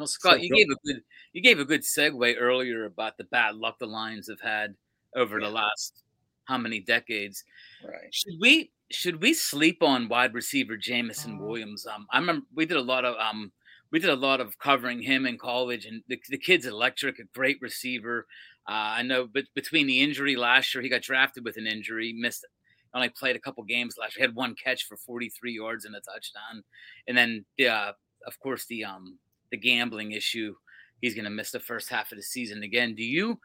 Well, 0.02 0.08
Scott, 0.08 0.38
so, 0.38 0.42
you 0.42 0.50
gave 0.50 0.68
a 0.72 0.76
good 0.84 1.04
you 1.32 1.42
gave 1.44 1.60
a 1.60 1.66
good 1.66 1.82
segue 1.82 2.36
earlier 2.40 2.86
about 2.86 3.20
the 3.20 3.24
bad 3.26 3.54
luck 3.54 3.78
the 3.78 3.86
Lions 3.86 4.28
have 4.30 4.42
had 4.42 4.74
over 5.16 5.40
yeah. 5.40 5.46
the 5.46 5.54
last 5.54 6.02
how 6.46 6.58
many 6.58 6.80
decades. 6.80 7.44
Right. 7.86 8.12
Should 8.12 8.34
we 8.42 8.72
should 8.90 9.22
we 9.22 9.36
sleep 9.36 9.84
on 9.84 10.10
wide 10.10 10.34
receiver 10.34 10.76
Jameson 10.76 11.38
Williams? 11.38 11.86
Um, 11.86 12.08
I 12.12 12.18
remember 12.18 12.48
we 12.56 12.66
did 12.66 12.78
a 12.78 12.82
lot 12.82 13.06
of 13.06 13.16
um, 13.18 13.52
we 13.92 14.00
did 14.00 14.10
a 14.10 14.16
lot 14.16 14.42
of 14.42 14.58
covering 14.58 15.04
him 15.04 15.28
in 15.28 15.38
college, 15.38 15.86
and 15.86 16.02
the, 16.08 16.20
the 16.30 16.38
kid's 16.40 16.66
electric, 16.66 17.20
a 17.20 17.24
great 17.36 17.60
receiver. 17.62 18.26
Uh, 18.68 18.98
I 18.98 19.04
know, 19.04 19.28
but 19.32 19.44
between 19.54 19.86
the 19.86 20.02
injury 20.02 20.36
last 20.36 20.74
year, 20.74 20.82
he 20.82 20.90
got 20.90 21.04
drafted 21.04 21.46
with 21.46 21.58
an 21.58 21.68
injury, 21.68 22.12
missed, 22.12 22.48
only 22.96 23.10
played 23.10 23.36
a 23.36 23.40
couple 23.40 23.64
games 23.66 23.98
last 24.00 24.18
year. 24.18 24.26
Had 24.26 24.36
one 24.36 24.56
catch 24.56 24.88
for 24.88 24.98
43 24.98 25.54
yards 25.54 25.86
and 25.86 25.96
a 25.96 26.00
touchdown, 26.00 26.64
and 27.08 27.16
then 27.16 27.46
the, 27.60 27.68
uh, 27.68 27.92
of 28.26 28.40
course, 28.40 28.66
the 28.66 28.84
um, 28.84 29.20
the 29.52 29.58
gambling 29.58 30.14
issue. 30.14 30.56
He's 31.02 31.16
going 31.16 31.26
to 31.26 31.32
miss 31.32 31.52
the 31.52 31.60
first 31.60 31.90
half 31.90 32.12
of 32.12 32.18
the 32.18 32.24
season 32.24 32.64
again. 32.64 32.96
Do 32.96 33.04
you 33.04 33.40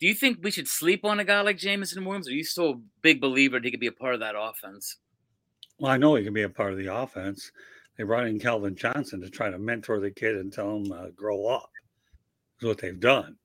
do 0.00 0.06
you 0.06 0.14
think 0.14 0.38
we 0.42 0.50
should 0.50 0.68
sleep 0.68 1.04
on 1.04 1.20
a 1.20 1.24
guy 1.24 1.42
like 1.42 1.58
Jameson 1.58 2.04
Williams? 2.04 2.28
Are 2.28 2.32
you 2.32 2.44
still 2.44 2.70
a 2.70 2.80
big 3.02 3.20
believer 3.20 3.58
that 3.58 3.64
he 3.64 3.70
could 3.70 3.80
be 3.80 3.86
a 3.86 3.92
part 3.92 4.14
of 4.14 4.20
that 4.20 4.34
offense? 4.36 4.96
Well, 5.78 5.92
I 5.92 5.98
know 5.98 6.14
he 6.14 6.24
can 6.24 6.32
be 6.32 6.42
a 6.42 6.48
part 6.48 6.72
of 6.72 6.78
the 6.78 6.94
offense. 6.94 7.52
They 7.96 8.04
brought 8.04 8.26
in 8.26 8.40
Calvin 8.40 8.74
Johnson 8.74 9.20
to 9.20 9.28
try 9.28 9.50
to 9.50 9.58
mentor 9.58 10.00
the 10.00 10.10
kid 10.10 10.36
and 10.36 10.50
tell 10.50 10.76
him 10.76 10.90
uh, 10.90 11.08
grow 11.14 11.46
up. 11.46 11.70
Is 12.60 12.66
what 12.66 12.78
they've 12.78 13.00
done, 13.00 13.36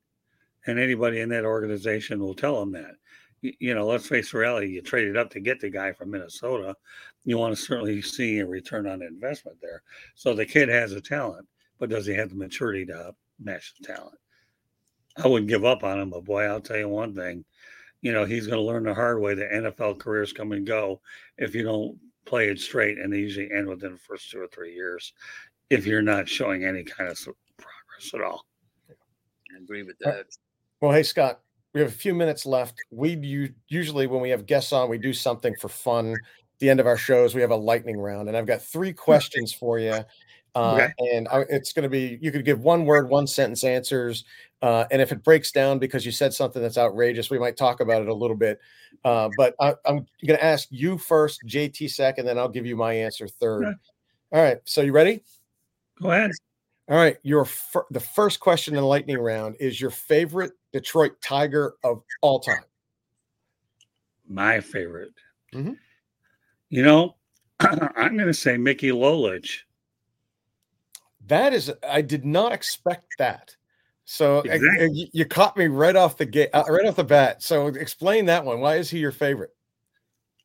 and 0.67 0.79
anybody 0.79 1.21
in 1.21 1.29
that 1.29 1.45
organization 1.45 2.19
will 2.19 2.33
tell 2.33 2.61
him 2.61 2.71
that. 2.73 2.95
You, 3.41 3.53
you 3.59 3.75
know, 3.75 3.85
let's 3.85 4.07
face 4.07 4.33
reality. 4.33 4.67
You 4.67 4.81
traded 4.81 5.15
up 5.15 5.29
to 5.31 5.39
get 5.39 5.59
the 5.59 5.69
guy 5.69 5.93
from 5.93 6.11
Minnesota. 6.11 6.75
You 7.23 7.37
want 7.37 7.55
to 7.55 7.61
certainly 7.61 8.01
see 8.01 8.39
a 8.39 8.45
return 8.45 8.87
on 8.87 9.01
investment 9.01 9.57
there. 9.61 9.83
So 10.15 10.33
the 10.33 10.45
kid 10.45 10.67
has 10.69 10.91
a 10.91 11.01
talent, 11.01 11.47
but 11.79 11.89
does 11.89 12.05
he 12.05 12.13
have 12.13 12.29
the 12.29 12.35
maturity 12.35 12.85
to 12.87 13.13
match 13.39 13.73
the 13.79 13.87
talent? 13.87 14.17
I 15.17 15.27
wouldn't 15.27 15.49
give 15.49 15.65
up 15.65 15.83
on 15.83 15.99
him, 15.99 16.09
but 16.09 16.25
boy, 16.25 16.43
I'll 16.43 16.61
tell 16.61 16.77
you 16.77 16.89
one 16.89 17.13
thing. 17.15 17.45
You 18.01 18.11
know, 18.11 18.25
he's 18.25 18.47
going 18.47 18.59
to 18.59 18.65
learn 18.65 18.83
the 18.83 18.93
hard 18.93 19.21
way 19.21 19.33
that 19.33 19.51
NFL 19.51 19.99
careers 19.99 20.33
come 20.33 20.51
and 20.51 20.67
go 20.67 21.01
if 21.37 21.55
you 21.55 21.63
don't 21.63 21.97
play 22.25 22.49
it 22.49 22.59
straight, 22.59 22.97
and 22.97 23.11
they 23.11 23.19
usually 23.19 23.49
end 23.51 23.67
within 23.67 23.93
the 23.93 23.97
first 23.97 24.29
two 24.29 24.41
or 24.41 24.47
three 24.47 24.73
years 24.73 25.13
if 25.69 25.85
you're 25.85 26.01
not 26.01 26.27
showing 26.27 26.65
any 26.65 26.83
kind 26.83 27.09
of 27.09 27.17
progress 27.57 28.13
at 28.13 28.21
all. 28.21 28.45
I 28.89 29.63
agree 29.63 29.83
with 29.83 29.95
uh, 30.05 30.11
that. 30.11 30.25
Well, 30.81 30.91
hey, 30.91 31.03
Scott, 31.03 31.39
we 31.73 31.81
have 31.81 31.89
a 31.89 31.93
few 31.93 32.13
minutes 32.13 32.45
left. 32.45 32.75
We 32.91 33.53
usually, 33.67 34.07
when 34.07 34.21
we 34.21 34.29
have 34.29 34.45
guests 34.45 34.73
on, 34.73 34.89
we 34.89 34.97
do 34.97 35.13
something 35.13 35.55
for 35.59 35.69
fun. 35.69 36.13
At 36.13 36.59
the 36.59 36.69
end 36.69 36.79
of 36.79 36.87
our 36.87 36.97
shows, 36.97 37.35
we 37.35 37.41
have 37.41 37.51
a 37.51 37.55
lightning 37.55 37.97
round, 37.97 38.27
and 38.27 38.37
I've 38.37 38.45
got 38.45 38.61
three 38.61 38.93
questions 39.07 39.53
for 39.53 39.79
you. 39.79 40.03
Uh, 40.55 40.75
okay. 40.75 40.93
And 41.13 41.27
I, 41.27 41.41
it's 41.49 41.73
going 41.73 41.83
to 41.83 41.89
be 41.89 42.17
you 42.21 42.31
could 42.31 42.45
give 42.45 42.61
one 42.61 42.85
word, 42.85 43.09
one 43.09 43.27
sentence 43.27 43.63
answers. 43.63 44.23
Uh, 44.61 44.85
and 44.89 45.01
if 45.01 45.11
it 45.11 45.23
breaks 45.23 45.51
down 45.51 45.79
because 45.79 46.05
you 46.05 46.11
said 46.11 46.33
something 46.33 46.61
that's 46.61 46.77
outrageous, 46.77 47.29
we 47.29 47.37
might 47.37 47.57
talk 47.57 47.81
about 47.81 48.01
it 48.01 48.07
a 48.07 48.13
little 48.13 48.37
bit. 48.37 48.59
Uh, 49.03 49.29
but 49.37 49.53
I, 49.59 49.75
am 49.85 50.05
going 50.25 50.39
to 50.39 50.43
ask 50.43 50.67
you 50.71 50.97
first, 50.97 51.41
JT 51.45 51.91
second, 51.91 52.25
then 52.25 52.39
I'll 52.39 52.49
give 52.49 52.65
you 52.65 52.75
my 52.75 52.93
answer 52.93 53.27
third. 53.27 53.65
Okay. 53.65 53.75
All 54.31 54.41
right. 54.41 54.57
So 54.65 54.81
you 54.81 54.93
ready? 54.93 55.21
Go 56.01 56.11
ahead. 56.11 56.31
All 56.89 56.97
right. 56.97 57.17
Your 57.23 57.45
fir- 57.45 57.85
the 57.91 57.99
first 57.99 58.39
question 58.39 58.75
in 58.75 58.81
the 58.81 58.87
lightning 58.87 59.17
round 59.17 59.55
is 59.59 59.79
your 59.79 59.91
favorite 59.91 60.53
Detroit 60.71 61.21
Tiger 61.21 61.75
of 61.83 62.01
all 62.21 62.39
time. 62.39 62.63
My 64.27 64.61
favorite. 64.61 65.13
Mm-hmm. 65.53 65.73
You 66.69 66.83
know, 66.83 67.15
I'm 67.59 68.15
going 68.15 68.27
to 68.27 68.33
say 68.33 68.57
Mickey 68.57 68.89
Lolich. 68.89 69.59
That 71.27 71.53
is, 71.53 71.71
I 71.87 72.01
did 72.01 72.25
not 72.25 72.51
expect 72.51 73.15
that. 73.17 73.55
So 74.05 74.39
exactly. 74.39 75.03
I, 75.03 75.09
you 75.11 75.25
caught 75.25 75.57
me 75.57 75.65
right 75.67 75.95
off 75.95 76.17
the 76.17 76.25
gate, 76.25 76.49
uh, 76.53 76.63
right 76.69 76.85
off 76.85 76.95
the 76.95 77.03
bat. 77.03 77.41
So 77.41 77.67
explain 77.67 78.25
that 78.25 78.45
one. 78.45 78.59
Why 78.59 78.75
is 78.75 78.89
he 78.89 78.99
your 78.99 79.11
favorite? 79.11 79.51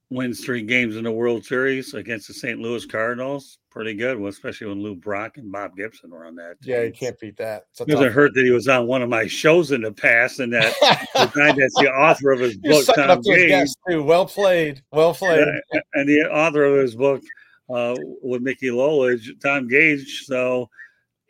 Wins 0.08 0.44
three 0.44 0.62
games 0.62 0.96
in 0.96 1.04
the 1.04 1.12
World 1.12 1.44
Series 1.44 1.94
against 1.94 2.26
the 2.26 2.34
St. 2.34 2.58
Louis 2.58 2.84
Cardinals. 2.84 3.58
Pretty 3.70 3.94
good, 3.94 4.18
well, 4.18 4.30
especially 4.30 4.66
when 4.66 4.82
Lou 4.82 4.96
Brock 4.96 5.36
and 5.36 5.52
Bob 5.52 5.76
Gibson 5.76 6.10
were 6.10 6.24
on 6.24 6.34
that. 6.34 6.60
Team. 6.60 6.72
Yeah, 6.72 6.82
you 6.82 6.92
can't 6.92 7.16
beat 7.20 7.36
that. 7.36 7.66
It 7.78 7.86
doesn't 7.86 8.12
hurt 8.12 8.34
that 8.34 8.44
he 8.44 8.50
was 8.50 8.66
on 8.66 8.88
one 8.88 9.02
of 9.02 9.08
my 9.08 9.28
shows 9.28 9.70
in 9.70 9.82
the 9.82 9.92
past, 9.92 10.40
and 10.40 10.52
that 10.52 10.74
the 11.14 11.26
guy 11.26 11.52
that's 11.56 11.74
the 11.74 11.88
author 11.92 12.32
of 12.32 12.40
his 12.40 12.56
book, 12.56 12.84
Tom 12.96 13.22
too. 13.22 14.02
Well 14.02 14.26
played, 14.26 14.82
well 14.90 15.14
played. 15.14 15.46
And 15.94 16.08
the 16.08 16.22
author 16.22 16.64
of 16.64 16.82
his 16.82 16.96
book 16.96 17.22
uh, 17.72 17.96
with 18.22 18.42
Mickey 18.42 18.68
Lolich, 18.68 19.28
Tom 19.42 19.68
Gage. 19.68 20.24
So 20.24 20.68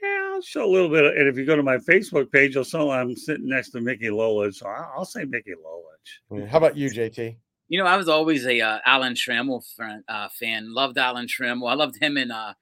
yeah, 0.03 0.31
I'll 0.33 0.42
show 0.42 0.64
a 0.64 0.70
little 0.70 0.88
bit. 0.88 1.05
Of, 1.05 1.14
and 1.16 1.29
if 1.29 1.37
you 1.37 1.44
go 1.44 1.57
to 1.57 1.62
my 1.62 1.76
Facebook 1.79 2.31
page, 2.33 2.55
you'll 2.55 2.64
see 2.64 2.79
I'm 2.79 3.14
sitting 3.16 3.48
next 3.48 3.70
to 3.70 3.81
Mickey 3.81 4.09
Lolich. 4.09 4.57
So 4.57 4.66
I'll, 4.66 4.92
I'll 4.98 5.05
say 5.05 5.24
Mickey 5.24 5.53
Lolich. 5.53 6.48
How 6.48 6.59
about 6.59 6.76
you, 6.76 6.90
JT? 6.90 7.37
You 7.68 7.79
know, 7.79 7.87
I 7.87 7.96
was 7.96 8.09
always 8.09 8.46
a 8.46 8.61
uh, 8.61 8.79
Alan 8.85 9.14
Trammell 9.14 9.62
fan, 9.76 10.03
uh, 10.09 10.29
fan. 10.38 10.74
Loved 10.74 10.98
Alan 10.98 11.26
Trammell. 11.26 11.70
I 11.70 11.74
loved 11.74 12.03
him 12.03 12.16
in. 12.16 12.31
Uh, 12.31 12.55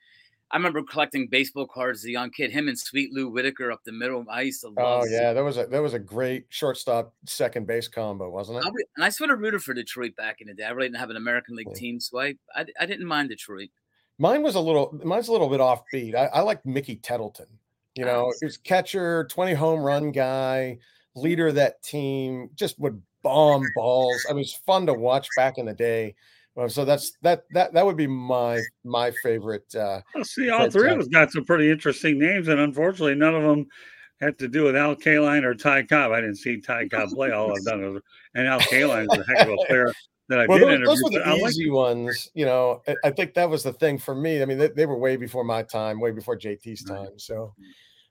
I 0.50 0.56
remember 0.56 0.82
collecting 0.82 1.28
baseball 1.28 1.66
cards 1.66 2.00
as 2.00 2.04
a 2.06 2.10
young 2.10 2.30
kid. 2.30 2.50
Him 2.50 2.68
and 2.68 2.78
Sweet 2.78 3.12
Lou 3.12 3.28
Whitaker 3.28 3.70
up 3.70 3.80
the 3.84 3.92
middle. 3.92 4.24
I 4.30 4.42
used 4.42 4.62
to 4.62 4.68
love. 4.68 5.02
Oh 5.02 5.06
yeah, 5.06 5.34
that 5.34 5.44
was 5.44 5.58
a 5.58 5.66
that 5.66 5.82
was 5.82 5.92
a 5.92 5.98
great 5.98 6.46
shortstop 6.48 7.12
second 7.26 7.66
base 7.66 7.86
combo, 7.86 8.30
wasn't 8.30 8.58
it? 8.58 8.64
I, 8.64 8.70
and 8.96 9.04
I 9.04 9.10
sort 9.10 9.30
of 9.30 9.40
rooted 9.40 9.62
for 9.62 9.74
Detroit 9.74 10.16
back 10.16 10.40
in 10.40 10.48
the 10.48 10.54
day. 10.54 10.64
I 10.64 10.70
really 10.70 10.88
didn't 10.88 11.00
have 11.00 11.10
an 11.10 11.16
American 11.16 11.54
League 11.54 11.74
team, 11.74 12.00
so 12.00 12.18
I, 12.18 12.34
I 12.54 12.64
I 12.80 12.86
didn't 12.86 13.06
mind 13.06 13.28
Detroit. 13.28 13.68
Mine 14.18 14.42
was 14.42 14.54
a 14.54 14.60
little 14.60 14.98
mine's 15.04 15.28
a 15.28 15.32
little 15.32 15.50
bit 15.50 15.60
offbeat. 15.60 16.14
I, 16.14 16.26
I 16.26 16.40
like 16.40 16.64
Mickey 16.64 16.96
Tettleton. 16.96 17.46
You 17.94 18.04
ah, 18.04 18.08
know, 18.08 18.32
he 18.40 18.46
was 18.46 18.56
catcher, 18.56 19.26
20 19.30 19.54
home 19.54 19.80
run 19.80 20.12
guy, 20.12 20.78
leader 21.14 21.48
of 21.48 21.56
that 21.56 21.82
team, 21.82 22.48
just 22.54 22.78
would 22.78 23.02
bomb 23.22 23.66
balls. 23.74 24.24
I 24.28 24.32
mean, 24.32 24.42
it's 24.42 24.54
fun 24.54 24.86
to 24.86 24.94
watch 24.94 25.28
back 25.36 25.58
in 25.58 25.66
the 25.66 25.74
day. 25.74 26.14
So 26.66 26.84
that's 26.84 27.12
that 27.22 27.44
that 27.52 27.72
that 27.72 27.86
would 27.86 27.96
be 27.96 28.08
my 28.08 28.60
my 28.84 29.12
favorite. 29.22 29.72
Uh, 29.74 30.00
well, 30.14 30.24
see, 30.24 30.50
all 30.50 30.68
three 30.70 30.90
of 30.90 30.98
us 30.98 31.08
got 31.08 31.30
some 31.30 31.44
pretty 31.44 31.70
interesting 31.70 32.18
names, 32.18 32.48
and 32.48 32.58
unfortunately, 32.58 33.14
none 33.14 33.34
of 33.34 33.42
them 33.42 33.66
had 34.20 34.38
to 34.38 34.48
do 34.48 34.64
with 34.64 34.74
Al 34.74 34.96
Kaline 34.96 35.44
or 35.44 35.54
Ty 35.54 35.84
Cobb. 35.84 36.10
I 36.10 36.20
didn't 36.20 36.36
see 36.36 36.60
Ty 36.60 36.88
Cobb 36.88 37.10
play. 37.10 37.30
All 37.30 37.52
I've 37.52 37.64
done 37.64 37.84
is, 37.84 38.02
and 38.34 38.48
Al 38.48 38.60
Kaline 38.60 39.06
is 39.12 39.18
a 39.18 39.24
heck 39.24 39.46
of 39.46 39.52
a 39.52 39.56
player 39.68 39.92
that 40.28 40.40
I 40.40 40.46
well, 40.46 40.58
did 40.58 40.80
those, 40.80 41.00
those 41.00 41.02
were 41.04 41.20
the 41.20 41.46
easy 41.46 41.70
like 41.70 41.74
ones. 41.74 42.28
You 42.34 42.46
know, 42.46 42.82
I, 42.88 42.94
I, 43.04 43.10
think 43.10 43.34
that 43.34 43.48
was 43.48 43.62
the 43.62 43.72
thing 43.72 43.98
for 43.98 44.14
me. 44.14 44.42
I 44.42 44.44
mean, 44.44 44.58
they, 44.58 44.68
they, 44.68 44.86
were 44.86 44.98
way 44.98 45.16
before 45.16 45.44
my 45.44 45.62
time, 45.62 46.00
way 46.00 46.10
before 46.10 46.36
JT's 46.36 46.84
time. 46.84 47.18
So 47.18 47.54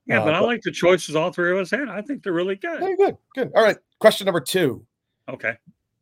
yeah, 0.05 0.21
uh, 0.21 0.25
but 0.25 0.33
I 0.33 0.39
like 0.39 0.61
the 0.61 0.71
choices 0.71 1.15
all 1.15 1.31
three 1.31 1.51
of 1.51 1.57
us 1.57 1.71
had. 1.71 1.89
I 1.89 2.01
think 2.01 2.23
they're 2.23 2.33
really 2.33 2.55
good. 2.55 2.79
Very 2.79 2.95
good. 2.95 3.17
Good. 3.35 3.51
All 3.55 3.63
right. 3.63 3.77
Question 3.99 4.25
number 4.25 4.39
two. 4.39 4.85
Okay. 5.29 5.57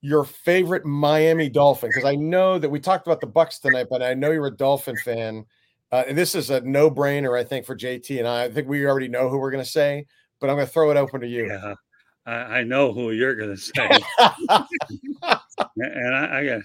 Your 0.05 0.23
favorite 0.23 0.85
Miami 0.85 1.49
Dolphin? 1.49 1.89
Because 1.89 2.05
I 2.05 2.13
know 2.13 2.59
that 2.59 2.69
we 2.69 2.79
talked 2.79 3.07
about 3.07 3.21
the 3.21 3.27
Bucks 3.27 3.57
tonight, 3.57 3.87
but 3.89 4.03
I 4.03 4.13
know 4.13 4.29
you're 4.29 4.45
a 4.45 4.55
Dolphin 4.55 4.95
fan. 4.97 5.45
Uh, 5.91 6.03
this 6.11 6.35
is 6.35 6.51
a 6.51 6.61
no-brainer, 6.61 7.39
I 7.39 7.43
think, 7.43 7.65
for 7.65 7.75
JT 7.75 8.19
and 8.19 8.27
I. 8.27 8.43
I 8.43 8.51
think 8.51 8.67
we 8.67 8.85
already 8.85 9.07
know 9.07 9.29
who 9.29 9.39
we're 9.39 9.49
going 9.49 9.63
to 9.63 9.69
say, 9.69 10.05
but 10.39 10.49
I'm 10.49 10.57
going 10.57 10.67
to 10.67 10.71
throw 10.71 10.91
it 10.91 10.97
open 10.97 11.21
to 11.21 11.27
you. 11.27 11.47
Yeah, 11.47 11.73
I, 12.27 12.33
I 12.33 12.63
know 12.63 12.93
who 12.93 13.11
you're 13.11 13.33
going 13.33 13.55
to 13.55 13.57
say, 13.57 13.89
and 15.77 16.15
I, 16.15 16.39
I 16.39 16.45
got 16.45 16.61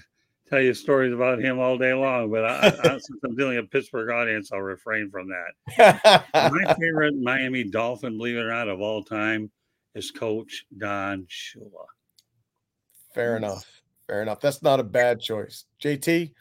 tell 0.51 0.61
you 0.61 0.75
stories 0.75 1.15
about 1.15 1.41
him 1.41 1.59
all 1.59 1.79
day 1.79 1.95
long, 1.95 2.31
but 2.31 2.45
I, 2.45 2.59
I, 2.67 2.89
since 2.99 3.21
I'm 3.25 3.37
dealing 3.37 3.57
with 3.57 3.65
a 3.67 3.69
Pittsburgh 3.69 4.11
audience, 4.11 4.53
I'll 4.53 4.61
refrain 4.61 5.09
from 5.11 5.29
that. 5.29 6.27
My 6.35 6.75
favorite 6.75 7.15
Miami 7.17 7.65
Dolphin, 7.65 8.19
believe 8.19 8.37
it 8.37 8.41
or 8.41 8.51
not, 8.51 8.69
of 8.69 8.81
all 8.83 9.03
time 9.03 9.51
is 9.95 10.11
Coach 10.11 10.67
Don 10.77 11.27
Shula. 11.31 11.87
Fair 13.15 13.37
enough. 13.37 13.67
Fair 14.07 14.23
enough. 14.23 14.41
That's 14.41 14.63
not 14.63 14.81
a 14.81 14.85
bad 14.85 15.21
choice. 15.21 15.65
JT? 15.83 16.33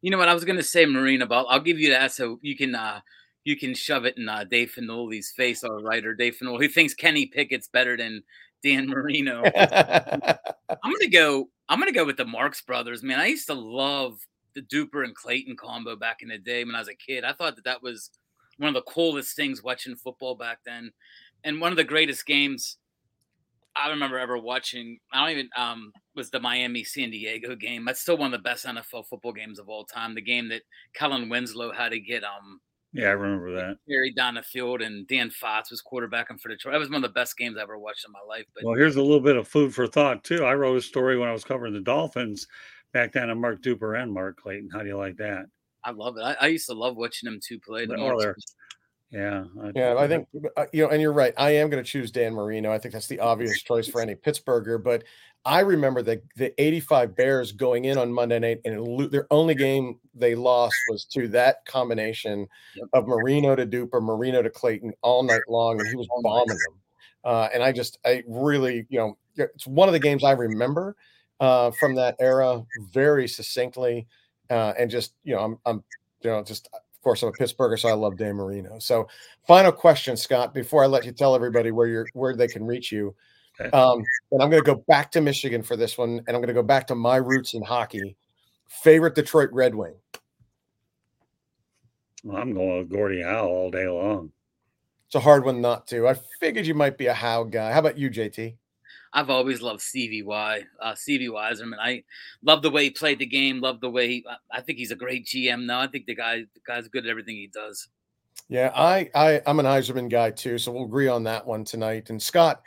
You 0.00 0.10
know 0.10 0.18
what? 0.18 0.28
I 0.28 0.34
was 0.34 0.44
going 0.44 0.56
to 0.56 0.62
say 0.62 0.86
Marino, 0.86 1.26
but 1.26 1.44
I'll 1.44 1.60
give 1.60 1.78
you 1.78 1.90
that 1.90 2.12
so 2.12 2.38
you 2.42 2.56
can 2.56 2.74
uh, 2.74 3.00
you 3.44 3.56
can 3.56 3.74
shove 3.74 4.04
it 4.04 4.16
in 4.16 4.28
uh, 4.28 4.44
Dave 4.44 4.72
Finoli's 4.76 5.32
face, 5.32 5.64
our 5.64 5.80
writer 5.80 6.14
Dave 6.14 6.36
Finoli, 6.40 6.62
who 6.62 6.68
thinks 6.68 6.94
Kenny 6.94 7.26
Pickett's 7.26 7.68
better 7.68 7.96
than 7.96 8.22
Dan 8.62 8.88
Marino. 8.88 9.42
I'm 9.56 10.92
gonna 10.92 11.08
go. 11.10 11.48
I'm 11.68 11.78
gonna 11.78 11.92
go 11.92 12.04
with 12.04 12.16
the 12.16 12.24
Marx 12.24 12.60
Brothers. 12.62 13.02
Man, 13.02 13.20
I 13.20 13.26
used 13.26 13.46
to 13.48 13.54
love 13.54 14.18
the 14.54 14.62
Duper 14.62 15.04
and 15.04 15.14
Clayton 15.14 15.56
combo 15.56 15.96
back 15.96 16.18
in 16.22 16.28
the 16.28 16.38
day 16.38 16.64
when 16.64 16.74
I 16.74 16.80
was 16.80 16.88
a 16.88 16.94
kid. 16.94 17.24
I 17.24 17.32
thought 17.32 17.56
that 17.56 17.64
that 17.64 17.82
was 17.82 18.10
one 18.58 18.68
of 18.68 18.74
the 18.74 18.90
coolest 18.90 19.36
things 19.36 19.62
watching 19.62 19.96
football 19.96 20.34
back 20.34 20.58
then, 20.64 20.92
and 21.44 21.60
one 21.60 21.72
of 21.72 21.76
the 21.76 21.84
greatest 21.84 22.26
games 22.26 22.76
I 23.76 23.90
remember 23.90 24.18
ever 24.18 24.36
watching. 24.36 24.98
I 25.12 25.20
don't 25.20 25.38
even 25.38 25.50
um 25.56 25.92
was 26.18 26.28
the 26.30 26.40
Miami 26.40 26.84
San 26.84 27.10
Diego 27.10 27.54
game. 27.54 27.84
That's 27.86 28.00
still 28.00 28.18
one 28.18 28.34
of 28.34 28.38
the 28.38 28.42
best 28.42 28.66
NFL 28.66 29.06
football 29.06 29.32
games 29.32 29.58
of 29.58 29.68
all 29.68 29.84
time. 29.84 30.14
The 30.14 30.20
game 30.20 30.48
that 30.48 30.62
Kellen 30.92 31.28
Winslow 31.30 31.72
had 31.72 31.90
to 31.90 32.00
get 32.00 32.24
um 32.24 32.60
yeah, 32.92 33.08
I 33.08 33.12
remember 33.12 33.52
that. 33.52 33.76
Carried 33.86 34.16
down 34.16 34.34
the 34.34 34.42
field, 34.42 34.80
and 34.80 35.06
Dan 35.06 35.30
Fouts 35.30 35.70
was 35.70 35.82
quarterbacking 35.82 36.40
for 36.40 36.48
Detroit. 36.48 36.72
That 36.72 36.78
was 36.78 36.88
one 36.88 36.96
of 36.96 37.02
the 37.02 37.10
best 37.10 37.36
games 37.36 37.58
I 37.58 37.62
ever 37.62 37.78
watched 37.78 38.06
in 38.06 38.12
my 38.12 38.20
life. 38.26 38.46
But 38.54 38.64
well, 38.64 38.74
here's 38.74 38.96
a 38.96 39.02
little 39.02 39.20
bit 39.20 39.36
of 39.36 39.46
food 39.46 39.74
for 39.74 39.86
thought 39.86 40.24
too. 40.24 40.44
I 40.44 40.54
wrote 40.54 40.78
a 40.78 40.82
story 40.82 41.18
when 41.18 41.28
I 41.28 41.32
was 41.32 41.44
covering 41.44 41.74
the 41.74 41.80
Dolphins 41.80 42.46
back 42.92 43.12
then 43.12 43.28
on 43.28 43.40
Mark 43.40 43.62
Duper 43.62 44.02
and 44.02 44.10
Mark 44.10 44.40
Clayton. 44.40 44.70
How 44.72 44.80
do 44.80 44.88
you 44.88 44.96
like 44.96 45.16
that? 45.18 45.44
I 45.84 45.90
love 45.90 46.16
it. 46.16 46.22
I, 46.22 46.36
I 46.40 46.46
used 46.46 46.66
to 46.66 46.74
love 46.74 46.96
watching 46.96 47.30
them 47.30 47.40
two 47.46 47.60
play. 47.60 47.84
The 47.84 47.96
they're, 47.96 48.36
Yeah. 49.10 49.44
I, 49.62 49.72
yeah, 49.74 49.94
I 49.96 50.06
think 50.06 50.28
uh, 50.56 50.66
you 50.72 50.84
know, 50.84 50.90
and 50.90 51.00
you're 51.00 51.12
right. 51.12 51.32
I 51.38 51.50
am 51.52 51.70
going 51.70 51.82
to 51.82 51.90
choose 51.90 52.10
Dan 52.10 52.34
Marino. 52.34 52.70
I 52.70 52.78
think 52.78 52.92
that's 52.92 53.06
the 53.06 53.20
obvious 53.20 53.62
choice 53.62 53.88
for 53.88 54.02
any 54.02 54.14
Pittsburgher. 54.14 54.82
But 54.82 55.04
I 55.46 55.60
remember 55.60 56.02
the 56.02 56.20
the 56.36 56.52
'85 56.60 57.16
Bears 57.16 57.52
going 57.52 57.86
in 57.86 57.96
on 57.96 58.12
Monday 58.12 58.38
night, 58.38 58.60
and 58.66 59.10
their 59.10 59.26
only 59.30 59.54
game 59.54 59.98
they 60.14 60.34
lost 60.34 60.76
was 60.90 61.04
to 61.06 61.26
that 61.28 61.64
combination 61.64 62.46
of 62.92 63.06
Marino 63.06 63.56
to 63.56 63.66
Duper, 63.66 64.02
Marino 64.02 64.42
to 64.42 64.50
Clayton 64.50 64.92
all 65.00 65.22
night 65.22 65.40
long, 65.48 65.80
and 65.80 65.88
he 65.88 65.96
was 65.96 66.08
bombing 66.22 66.48
them. 66.48 66.80
Uh, 67.24 67.48
and 67.52 67.62
I 67.62 67.72
just, 67.72 67.98
I 68.04 68.22
really, 68.26 68.86
you 68.88 68.98
know, 68.98 69.18
it's 69.36 69.66
one 69.66 69.88
of 69.88 69.92
the 69.92 69.98
games 69.98 70.24
I 70.24 70.32
remember 70.32 70.96
uh, 71.40 71.70
from 71.78 71.94
that 71.96 72.16
era 72.20 72.62
very 72.92 73.28
succinctly, 73.28 74.06
uh, 74.50 74.74
and 74.78 74.90
just, 74.90 75.14
you 75.24 75.34
know, 75.34 75.42
I'm, 75.42 75.58
I'm, 75.66 75.84
you 76.22 76.30
know, 76.30 76.42
just 76.42 76.68
of 76.72 76.80
course, 77.08 77.22
I'm 77.22 77.30
a 77.30 77.32
Pittsburgher, 77.32 77.78
so 77.78 77.88
I 77.88 77.94
love 77.94 78.18
Dan 78.18 78.34
Marino. 78.34 78.78
So, 78.78 79.08
final 79.46 79.72
question, 79.72 80.14
Scott, 80.14 80.52
before 80.52 80.84
I 80.84 80.86
let 80.86 81.06
you 81.06 81.12
tell 81.12 81.34
everybody 81.34 81.70
where 81.70 81.86
you're 81.86 82.06
where 82.12 82.36
they 82.36 82.48
can 82.48 82.66
reach 82.66 82.92
you. 82.92 83.14
Okay. 83.58 83.70
Um, 83.70 84.04
and 84.30 84.42
I'm 84.42 84.50
going 84.50 84.62
to 84.62 84.74
go 84.74 84.84
back 84.88 85.10
to 85.12 85.22
Michigan 85.22 85.62
for 85.62 85.74
this 85.74 85.96
one, 85.96 86.20
and 86.26 86.28
I'm 86.28 86.34
going 86.42 86.48
to 86.48 86.52
go 86.52 86.62
back 86.62 86.86
to 86.88 86.94
my 86.94 87.16
roots 87.16 87.54
in 87.54 87.62
hockey. 87.62 88.14
Favorite 88.68 89.14
Detroit 89.14 89.48
Red 89.52 89.74
Wing. 89.74 89.94
Well, 92.22 92.36
I'm 92.36 92.52
going 92.52 92.78
with 92.78 92.90
Gordie 92.90 93.22
Howe 93.22 93.46
all 93.46 93.70
day 93.70 93.88
long. 93.88 94.30
It's 95.06 95.14
a 95.14 95.20
hard 95.20 95.46
one 95.46 95.62
not 95.62 95.86
to. 95.86 96.06
I 96.06 96.14
figured 96.40 96.66
you 96.66 96.74
might 96.74 96.98
be 96.98 97.06
a 97.06 97.14
Howe 97.14 97.44
guy. 97.44 97.72
How 97.72 97.78
about 97.78 97.96
you, 97.96 98.10
JT? 98.10 98.54
I've 99.12 99.30
always 99.30 99.62
loved 99.62 99.80
Stevie 99.80 100.22
Y, 100.22 100.62
uh, 100.80 100.94
Stevie 100.94 101.28
Yzerman. 101.28 101.78
I 101.80 102.04
love 102.42 102.62
the 102.62 102.70
way 102.70 102.84
he 102.84 102.90
played 102.90 103.18
the 103.18 103.26
game. 103.26 103.60
Love 103.60 103.80
the 103.80 103.90
way 103.90 104.08
he, 104.08 104.26
I 104.50 104.60
think 104.60 104.78
he's 104.78 104.90
a 104.90 104.96
great 104.96 105.26
GM 105.26 105.64
now. 105.64 105.80
I 105.80 105.86
think 105.86 106.06
the 106.06 106.14
guy, 106.14 106.44
the 106.54 106.60
guy's 106.66 106.88
good 106.88 107.04
at 107.04 107.10
everything 107.10 107.36
he 107.36 107.46
does. 107.46 107.88
Yeah, 108.48 108.70
I, 108.74 109.10
I, 109.14 109.42
I'm 109.46 109.60
an 109.60 109.66
Yzerman 109.66 110.10
guy 110.10 110.30
too, 110.30 110.58
so 110.58 110.72
we'll 110.72 110.84
agree 110.84 111.08
on 111.08 111.24
that 111.24 111.46
one 111.46 111.64
tonight. 111.64 112.10
And 112.10 112.22
Scott, 112.22 112.62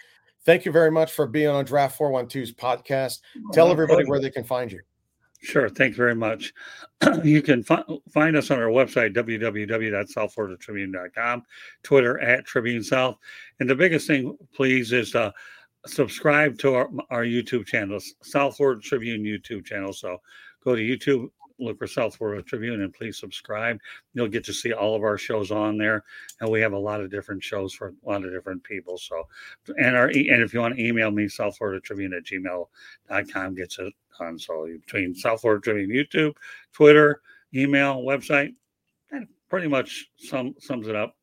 thank 0.46 0.66
you 0.66 0.72
very 0.72 0.92
much 0.92 1.12
for 1.12 1.28
being 1.28 1.48
on 1.48 1.66
Draft 1.66 1.98
412's 1.98 2.54
podcast. 2.54 3.20
Tell 3.54 3.72
everybody 3.72 4.06
where 4.06 4.20
they 4.20 4.30
can 4.30 4.44
find 4.44 4.72
you. 4.72 4.82
Sure. 5.44 5.70
Thanks 5.70 5.98
very 5.98 6.14
much. 6.14 6.54
you 7.24 7.42
can 7.42 7.64
fi- 7.64 7.84
find 8.14 8.38
us 8.38 8.52
on 8.52 8.60
our 8.60 8.68
website, 8.68 9.16
www.southfloridatribune.com, 9.16 11.44
Twitter 11.82 12.20
at 12.20 12.46
Tribune 12.46 12.84
South. 12.84 13.18
And 13.60 13.68
the 13.68 13.74
biggest 13.74 14.06
thing, 14.06 14.38
please, 14.54 14.94
is 14.94 15.16
uh, 15.16 15.32
subscribe 15.86 16.58
to 16.60 16.76
our, 16.76 16.90
our 17.10 17.24
YouTube 17.24 17.66
channel, 17.66 18.00
South 18.22 18.58
Florida 18.58 18.82
Tribune 18.82 19.24
YouTube 19.24 19.66
channel. 19.66 19.94
So 19.94 20.18
go 20.64 20.76
to 20.76 20.82
YouTube, 20.82 21.30
look 21.60 21.78
for 21.78 21.88
South 21.88 22.16
Florida 22.16 22.42
Tribune, 22.44 22.82
and 22.82 22.94
please 22.94 23.18
subscribe. 23.18 23.80
You'll 24.14 24.28
get 24.28 24.44
to 24.46 24.54
see 24.54 24.74
all 24.74 24.96
of 24.96 25.04
our 25.04 25.18
shows 25.18 25.52
on 25.52 25.78
there, 25.78 26.04
and 26.40 26.50
we 26.50 26.62
have 26.62 26.74
a 26.74 26.80
lot 26.80 27.02
of 27.02 27.12
different 27.12 27.44
shows 27.44 27.74
for 27.74 27.90
a 27.90 28.10
lot 28.10 28.24
of 28.26 28.32
different 28.32 28.64
people. 28.64 28.98
So, 28.98 29.28
and 29.78 29.96
our 29.96 30.08
and 30.08 30.44
if 30.44 30.54
you 30.54 30.60
want 30.60 30.76
to 30.76 30.84
email 30.84 31.12
me, 31.12 31.28
South 31.28 31.58
Florida 31.58 31.80
Tribune 31.80 32.14
at 32.14 32.24
gmail.com 32.26 33.56
gets 33.56 33.80
it 33.80 33.94
done. 34.20 34.40
So 34.40 34.68
between 34.86 35.16
South 35.16 35.42
Florida 35.42 35.62
Tribune 35.62 35.90
YouTube, 35.90 36.34
Twitter, 36.74 37.22
email, 37.56 38.02
website, 38.02 38.54
that 39.12 39.24
pretty 39.50 39.68
much 39.68 40.10
sum, 40.18 40.56
sums 40.60 40.88
it 40.88 40.96
up. 40.96 41.16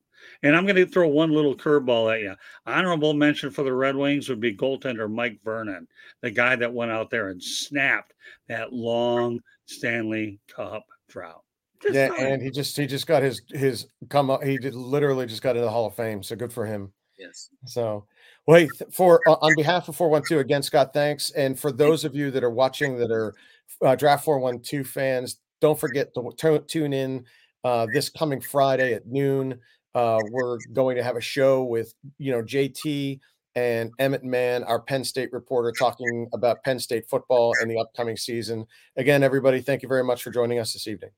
And 0.43 0.57
I'm 0.57 0.65
going 0.65 0.77
to 0.77 0.87
throw 0.87 1.09
one 1.09 1.31
little 1.31 1.57
curveball 1.57 2.15
at 2.15 2.21
you. 2.21 2.35
Honorable 2.67 3.15
mention 3.15 3.51
for 3.51 3.63
the 3.63 3.73
Red 3.73 3.97
Wings 3.97 4.29
would 4.29 4.41
be 4.41 4.57
goaltender 4.57 5.11
Mike 5.11 5.41
Vernon, 5.45 5.87
the 6.23 6.31
guy 6.31 6.57
that 6.57 6.73
went 6.73 6.91
out 6.91 7.11
there 7.11 7.29
and 7.29 7.43
snapped 7.43 8.15
that 8.49 8.73
long 8.73 9.41
Stanley 9.67 10.39
Cup 10.49 10.85
drought. 11.09 11.43
Just 11.83 11.95
yeah, 11.95 12.13
and 12.19 12.43
he 12.43 12.51
just 12.51 12.77
he 12.77 12.87
just 12.87 13.07
got 13.07 13.23
his 13.23 13.41
his 13.51 13.87
come 14.09 14.31
up. 14.31 14.43
He 14.43 14.59
did 14.59 14.75
literally 14.75 15.27
just 15.27 15.43
got 15.43 15.51
into 15.51 15.61
the 15.61 15.71
Hall 15.71 15.87
of 15.87 15.95
Fame. 15.95 16.25
So 16.25 16.35
good 16.35 16.53
for 16.53 16.67
him. 16.67 16.93
Yes. 17.19 17.51
So, 17.67 18.07
wait 18.47 18.71
for 18.93 19.21
uh, 19.29 19.37
on 19.41 19.55
behalf 19.57 19.89
of 19.89 19.97
412 19.97 20.41
again, 20.41 20.63
Scott, 20.63 20.93
thanks. 20.93 21.31
And 21.31 21.59
for 21.59 21.73
those 21.73 22.05
of 22.05 22.15
you 22.15 22.31
that 22.31 22.45
are 22.45 22.51
watching 22.51 22.97
that 22.99 23.11
are 23.11 23.35
uh, 23.83 23.97
Draft 23.97 24.25
412 24.25 24.87
fans, 24.87 25.39
don't 25.61 25.79
forget 25.79 26.15
to 26.15 26.31
t- 26.37 26.59
tune 26.67 26.93
in 26.93 27.25
uh, 27.65 27.87
this 27.93 28.09
coming 28.09 28.41
Friday 28.41 28.95
at 28.95 29.07
noon. 29.07 29.59
Uh, 29.95 30.21
we're 30.31 30.59
going 30.73 30.97
to 30.97 31.03
have 31.03 31.17
a 31.17 31.21
show 31.21 31.65
with 31.65 31.95
you 32.19 32.33
know 32.33 32.43
JT 32.43 33.21
and 33.55 33.91
Emmet 33.99 34.25
Mahon, 34.25 34.63
our 34.65 34.81
Penn 34.81 35.03
State 35.03 35.33
reporter, 35.33 35.73
talking 35.77 36.29
about 36.33 36.63
Penn 36.63 36.79
State 36.79 37.09
football 37.09 37.55
and 37.61 37.71
the 37.71 37.79
upcoming 37.79 38.17
season. 38.17 38.67
Again, 38.97 39.23
everybody, 39.23 39.61
thank 39.61 39.83
you 39.83 39.89
very 39.89 40.05
much 40.05 40.23
for 40.23 40.31
joining 40.31 40.59
us 40.59 40.73
this 40.73 40.87
evening. 40.87 41.11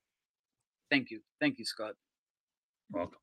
Thank 0.90 1.10
you. 1.10 1.20
Thank 1.40 1.58
you, 1.58 1.64
Scott. 1.64 1.94
Welcome. 2.90 3.18